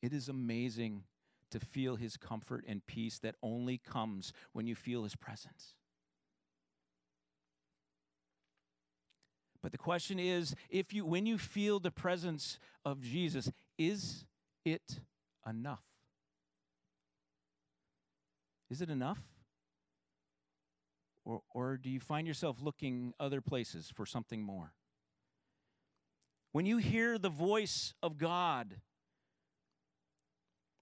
It 0.02 0.12
is 0.12 0.28
amazing 0.28 1.04
to 1.50 1.60
feel 1.60 1.96
his 1.96 2.16
comfort 2.16 2.64
and 2.66 2.86
peace 2.86 3.18
that 3.18 3.34
only 3.42 3.78
comes 3.78 4.32
when 4.52 4.66
you 4.66 4.74
feel 4.74 5.02
his 5.02 5.16
presence. 5.16 5.74
But 9.62 9.72
the 9.72 9.78
question 9.78 10.18
is 10.18 10.54
if 10.70 10.94
you 10.94 11.04
when 11.04 11.26
you 11.26 11.36
feel 11.36 11.80
the 11.80 11.90
presence 11.90 12.58
of 12.84 13.02
Jesus, 13.02 13.50
is 13.76 14.24
it 14.64 15.00
enough? 15.46 15.82
Is 18.70 18.80
it 18.80 18.88
enough? 18.88 19.18
Or, 21.24 21.42
or 21.52 21.76
do 21.76 21.90
you 21.90 22.00
find 22.00 22.26
yourself 22.26 22.56
looking 22.62 23.12
other 23.20 23.40
places 23.40 23.92
for 23.94 24.06
something 24.06 24.42
more? 24.42 24.72
When 26.52 26.66
you 26.66 26.78
hear 26.78 27.18
the 27.18 27.28
voice 27.28 27.94
of 28.02 28.16
God 28.16 28.76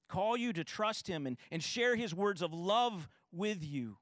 call 0.09 0.37
you 0.37 0.53
to 0.53 0.65
trust 0.65 1.07
Him 1.07 1.27
and, 1.27 1.37
and 1.51 1.63
share 1.63 1.97
His 1.97 2.15
words 2.15 2.43
of 2.43 2.53
love 2.53 3.09
with 3.33 3.65
you, 3.65 3.97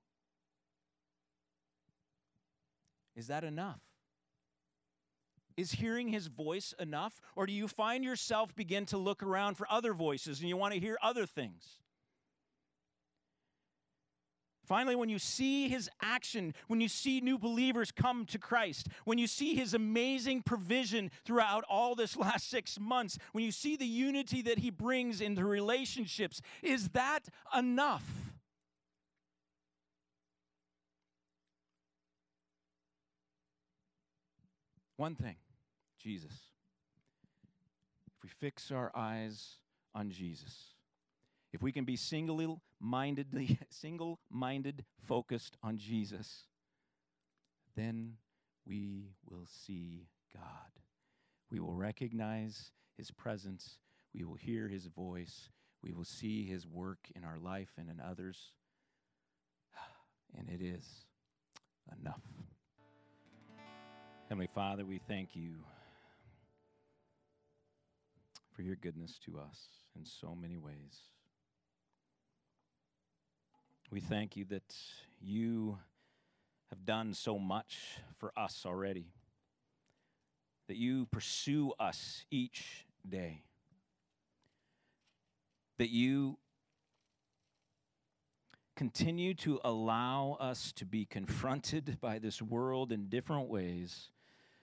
is 3.16 3.29
that 3.29 3.45
enough? 3.45 3.81
Is 5.57 5.73
hearing 5.73 6.09
his 6.09 6.27
voice 6.27 6.75
enough? 6.79 7.21
Or 7.35 7.47
do 7.47 7.53
you 7.53 7.66
find 7.66 8.05
yourself 8.05 8.55
begin 8.55 8.85
to 8.87 8.99
look 8.99 9.23
around 9.23 9.57
for 9.57 9.66
other 9.71 9.95
voices 9.95 10.40
and 10.40 10.49
you 10.49 10.57
want 10.57 10.75
to 10.75 10.81
hear 10.81 10.99
other 11.03 11.25
things? 11.25 11.79
Finally, 14.66 14.96
when 14.96 15.09
you 15.09 15.20
see 15.20 15.68
his 15.68 15.88
action, 16.02 16.52
when 16.66 16.81
you 16.81 16.88
see 16.88 17.20
new 17.20 17.38
believers 17.38 17.92
come 17.92 18.26
to 18.26 18.37
Christ, 18.37 18.88
when 19.05 19.16
you 19.16 19.29
see 19.29 19.55
his 19.55 19.74
amazing 19.74 20.42
provision 20.42 21.12
throughout 21.24 21.62
all 21.70 21.94
this 21.94 22.16
last 22.16 22.50
six 22.50 22.79
months, 22.81 23.16
when 23.31 23.44
you 23.44 23.52
see 23.52 23.76
the 23.76 23.87
unity 23.87 24.42
that 24.42 24.59
he 24.59 24.70
brings 24.70 25.20
into 25.20 25.44
relationships, 25.44 26.42
is 26.62 26.88
that 26.90 27.29
enough? 27.57 28.05
One 34.96 35.14
thing 35.14 35.37
Jesus. 35.96 36.33
If 38.16 38.24
we 38.24 38.31
fix 38.31 38.72
our 38.72 38.90
eyes 38.96 39.59
on 39.94 40.11
Jesus, 40.11 40.74
if 41.52 41.62
we 41.62 41.70
can 41.70 41.85
be 41.85 41.94
single 41.94 42.40
mindedly, 42.81 43.59
single 43.71 44.19
minded 44.31 44.85
focused 45.07 45.57
on 45.62 45.79
Jesus, 45.79 46.45
then 47.75 48.15
we 48.67 49.12
will 49.29 49.47
see 49.47 50.09
God. 50.35 50.43
We 51.51 51.61
will 51.61 51.75
recognize 51.75 52.73
his 52.97 53.11
presence. 53.11 53.79
We 54.15 54.25
will 54.25 54.35
hear 54.35 54.69
his 54.69 54.87
voice. 54.87 55.51
We 55.83 55.93
will 55.93 56.05
see 56.05 56.45
his 56.45 56.67
work 56.67 56.99
in 57.15 57.25
our 57.25 57.39
life 57.39 57.71
and 57.79 57.89
in 57.89 58.01
others. 58.01 58.53
And 60.37 60.51
it 60.51 60.61
is 60.61 61.07
enough. 62.01 62.21
Heavenly 64.29 64.49
Father, 64.53 64.85
we 64.85 65.01
thank 65.07 65.37
you 65.37 65.55
for 68.53 68.63
your 68.63 68.75
goodness 68.77 69.19
to 69.25 69.38
us 69.38 69.69
in 69.94 70.05
so 70.05 70.35
many 70.35 70.57
ways. 70.57 71.15
We 73.91 74.01
thank 74.01 74.37
you 74.37 74.45
that 74.47 74.75
you 75.21 75.79
have 76.71 76.85
done 76.85 77.15
so 77.15 77.39
much 77.39 78.01
for 78.19 78.33
us 78.37 78.65
already, 78.67 79.13
that 80.67 80.77
you 80.77 81.07
pursue 81.07 81.73
us 81.79 82.25
each 82.29 82.85
day, 83.09 83.45
that 85.79 85.91
you 85.91 86.39
continue 88.75 89.35
to 89.35 89.61
allow 89.63 90.37
us 90.41 90.73
to 90.73 90.85
be 90.85 91.05
confronted 91.05 91.99
by 92.01 92.19
this 92.19 92.43
world 92.43 92.91
in 92.91 93.09
different 93.09 93.49
ways 93.49 94.11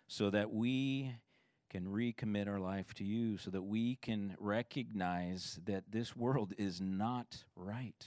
so 0.06 0.30
that 0.32 0.52
we 0.52 1.16
can 1.70 1.86
recommit 1.86 2.50
our 2.50 2.60
life 2.60 2.94
to 2.94 3.06
you, 3.06 3.38
so 3.38 3.50
that 3.50 3.64
we 3.64 3.96
can 3.96 4.36
recognize 4.38 5.62
that 5.64 5.86
this 5.90 6.14
world 6.14 6.54
is 6.58 6.82
not 6.82 7.46
right 7.56 8.06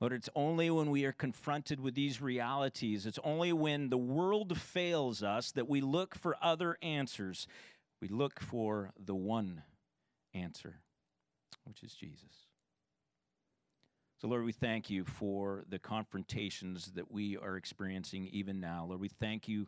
Lord, 0.00 0.12
it's 0.12 0.28
only 0.34 0.70
when 0.70 0.90
we 0.90 1.04
are 1.04 1.12
confronted 1.12 1.80
with 1.80 1.94
these 1.94 2.20
realities, 2.20 3.06
it's 3.06 3.18
only 3.24 3.52
when 3.52 3.88
the 3.88 3.96
world 3.96 4.58
fails 4.58 5.22
us 5.22 5.52
that 5.52 5.68
we 5.68 5.80
look 5.80 6.14
for 6.14 6.36
other 6.42 6.76
answers. 6.82 7.46
We 8.02 8.08
look 8.08 8.40
for 8.40 8.92
the 9.02 9.14
one 9.14 9.62
answer, 10.34 10.80
which 11.64 11.82
is 11.82 11.94
Jesus. 11.94 12.46
So, 14.20 14.28
Lord, 14.28 14.44
we 14.44 14.52
thank 14.52 14.90
you 14.90 15.04
for 15.04 15.64
the 15.68 15.78
confrontations 15.78 16.92
that 16.94 17.10
we 17.10 17.36
are 17.36 17.56
experiencing 17.56 18.28
even 18.32 18.60
now. 18.60 18.86
Lord, 18.88 19.00
we 19.00 19.08
thank 19.08 19.48
you 19.48 19.66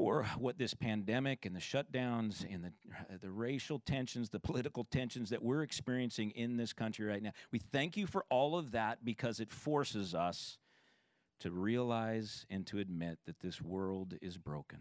for 0.00 0.24
what 0.38 0.56
this 0.56 0.72
pandemic 0.72 1.44
and 1.44 1.54
the 1.54 1.60
shutdowns 1.60 2.42
and 2.50 2.64
the, 2.64 2.72
uh, 2.98 3.18
the 3.20 3.30
racial 3.30 3.78
tensions, 3.80 4.30
the 4.30 4.40
political 4.40 4.82
tensions 4.84 5.28
that 5.28 5.42
we're 5.42 5.62
experiencing 5.62 6.30
in 6.30 6.56
this 6.56 6.72
country 6.72 7.04
right 7.04 7.22
now. 7.22 7.32
We 7.52 7.58
thank 7.58 7.98
you 7.98 8.06
for 8.06 8.24
all 8.30 8.56
of 8.56 8.70
that 8.70 9.04
because 9.04 9.40
it 9.40 9.52
forces 9.52 10.14
us 10.14 10.56
to 11.40 11.50
realize 11.50 12.46
and 12.48 12.66
to 12.68 12.78
admit 12.78 13.18
that 13.26 13.40
this 13.40 13.60
world 13.60 14.14
is 14.22 14.38
broken. 14.38 14.78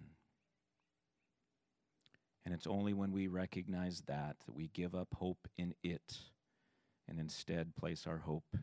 And 2.46 2.54
it's 2.54 2.68
only 2.68 2.94
when 2.94 3.12
we 3.12 3.28
recognize 3.28 4.02
that 4.08 4.38
that 4.46 4.56
we 4.56 4.70
give 4.74 4.96
up 4.96 5.10
hope 5.14 5.50
in 5.58 5.76
it 5.84 6.18
and 7.10 7.20
instead 7.20 7.76
place 7.76 8.08
our 8.08 8.20
hope 8.20 8.56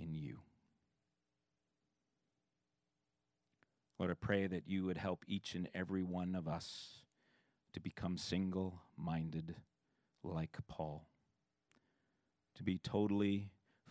in 0.00 0.14
you. 0.14 0.38
Lord, 3.98 4.10
I 4.10 4.14
pray 4.14 4.46
that 4.46 4.64
you 4.66 4.84
would 4.84 4.98
help 4.98 5.24
each 5.26 5.54
and 5.54 5.68
every 5.74 6.02
one 6.02 6.34
of 6.34 6.46
us 6.46 6.98
to 7.72 7.80
become 7.80 8.18
single 8.18 8.80
minded 8.96 9.54
like 10.22 10.56
Paul, 10.68 11.06
to 12.56 12.62
be 12.62 12.78
totally 12.78 13.50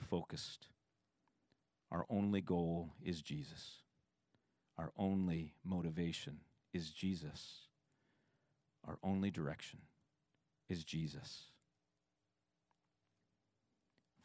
focused. 0.09 0.67
Our 1.91 2.05
only 2.09 2.41
goal 2.41 2.93
is 3.03 3.21
Jesus. 3.21 3.77
Our 4.77 4.91
only 4.97 5.53
motivation 5.63 6.39
is 6.73 6.91
Jesus. 6.91 7.61
Our 8.87 8.99
only 9.03 9.31
direction 9.31 9.79
is 10.69 10.83
Jesus. 10.83 11.45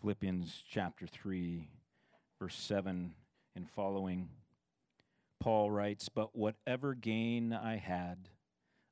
Philippians 0.01 0.65
chapter 0.69 1.07
3, 1.07 1.69
verse 2.39 2.57
7 2.57 3.13
and 3.55 3.71
following, 3.71 4.29
Paul 5.41 5.71
writes, 5.71 6.09
But 6.09 6.37
whatever 6.37 6.95
gain 6.95 7.53
I 7.53 7.77
had, 7.77 8.29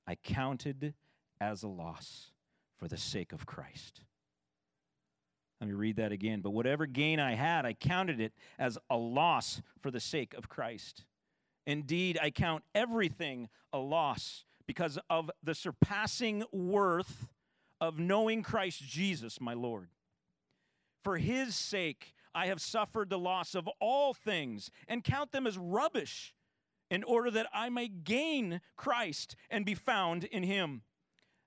I 0.06 0.16
counted 0.16 0.94
as 1.40 1.62
a 1.62 1.68
loss 1.68 2.32
for 2.78 2.88
the 2.88 2.96
sake 2.96 3.32
of 3.32 3.46
Christ. 3.46 4.00
Let 5.60 5.68
me 5.68 5.74
read 5.74 5.96
that 5.96 6.12
again. 6.12 6.40
But 6.40 6.50
whatever 6.50 6.86
gain 6.86 7.20
I 7.20 7.34
had, 7.34 7.66
I 7.66 7.74
counted 7.74 8.20
it 8.20 8.32
as 8.58 8.78
a 8.88 8.96
loss 8.96 9.60
for 9.80 9.90
the 9.90 10.00
sake 10.00 10.34
of 10.34 10.48
Christ. 10.48 11.04
Indeed, 11.66 12.18
I 12.20 12.30
count 12.30 12.64
everything 12.74 13.48
a 13.72 13.78
loss 13.78 14.44
because 14.66 14.98
of 15.10 15.30
the 15.42 15.54
surpassing 15.54 16.44
worth 16.52 17.28
of 17.80 17.98
knowing 17.98 18.42
Christ 18.42 18.82
Jesus, 18.82 19.40
my 19.40 19.54
Lord. 19.54 19.88
For 21.02 21.18
his 21.18 21.54
sake, 21.54 22.14
I 22.34 22.46
have 22.46 22.60
suffered 22.60 23.10
the 23.10 23.18
loss 23.18 23.54
of 23.54 23.68
all 23.80 24.14
things 24.14 24.70
and 24.86 25.02
count 25.02 25.32
them 25.32 25.46
as 25.46 25.58
rubbish 25.58 26.34
in 26.90 27.04
order 27.04 27.30
that 27.30 27.48
I 27.52 27.68
may 27.68 27.88
gain 27.88 28.60
Christ 28.76 29.36
and 29.50 29.64
be 29.64 29.74
found 29.74 30.24
in 30.24 30.42
him. 30.42 30.82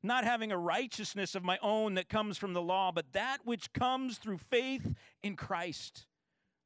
Not 0.03 0.23
having 0.23 0.51
a 0.51 0.57
righteousness 0.57 1.35
of 1.35 1.43
my 1.43 1.59
own 1.61 1.93
that 1.93 2.09
comes 2.09 2.37
from 2.37 2.53
the 2.53 2.61
law, 2.61 2.91
but 2.91 3.13
that 3.13 3.39
which 3.45 3.71
comes 3.73 4.17
through 4.17 4.39
faith 4.39 4.95
in 5.21 5.35
Christ, 5.35 6.07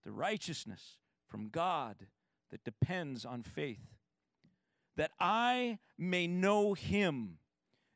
the 0.03 0.11
righteousness 0.11 0.97
from 1.27 1.49
God 1.49 2.07
that 2.51 2.63
depends 2.63 3.25
on 3.25 3.43
faith. 3.43 3.95
That 4.95 5.11
I 5.19 5.79
may 5.97 6.27
know 6.27 6.73
him 6.73 7.39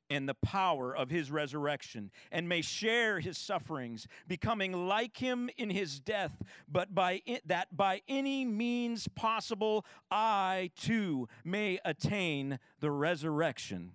and 0.09 0.27
the 0.27 0.33
power 0.33 0.95
of 0.95 1.09
his 1.09 1.31
resurrection 1.31 2.11
and 2.31 2.49
may 2.49 2.61
share 2.61 3.19
his 3.19 3.37
sufferings 3.37 4.07
becoming 4.27 4.87
like 4.87 5.17
him 5.17 5.49
in 5.57 5.69
his 5.69 5.99
death 5.99 6.43
but 6.67 6.93
by 6.93 7.21
it, 7.25 7.47
that 7.47 7.75
by 7.75 8.01
any 8.07 8.45
means 8.45 9.07
possible 9.07 9.85
I 10.09 10.71
too 10.75 11.27
may 11.43 11.79
attain 11.85 12.59
the 12.79 12.91
resurrection 12.91 13.91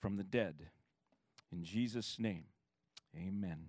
from 0.00 0.16
the 0.16 0.24
dead. 0.24 0.68
In 1.52 1.64
Jesus 1.64 2.18
name 2.18 2.44
amen. 3.16 3.66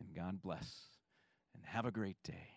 And 0.00 0.14
God 0.14 0.42
bless 0.42 0.88
and 1.54 1.64
have 1.66 1.86
a 1.86 1.90
great 1.90 2.22
day 2.24 2.51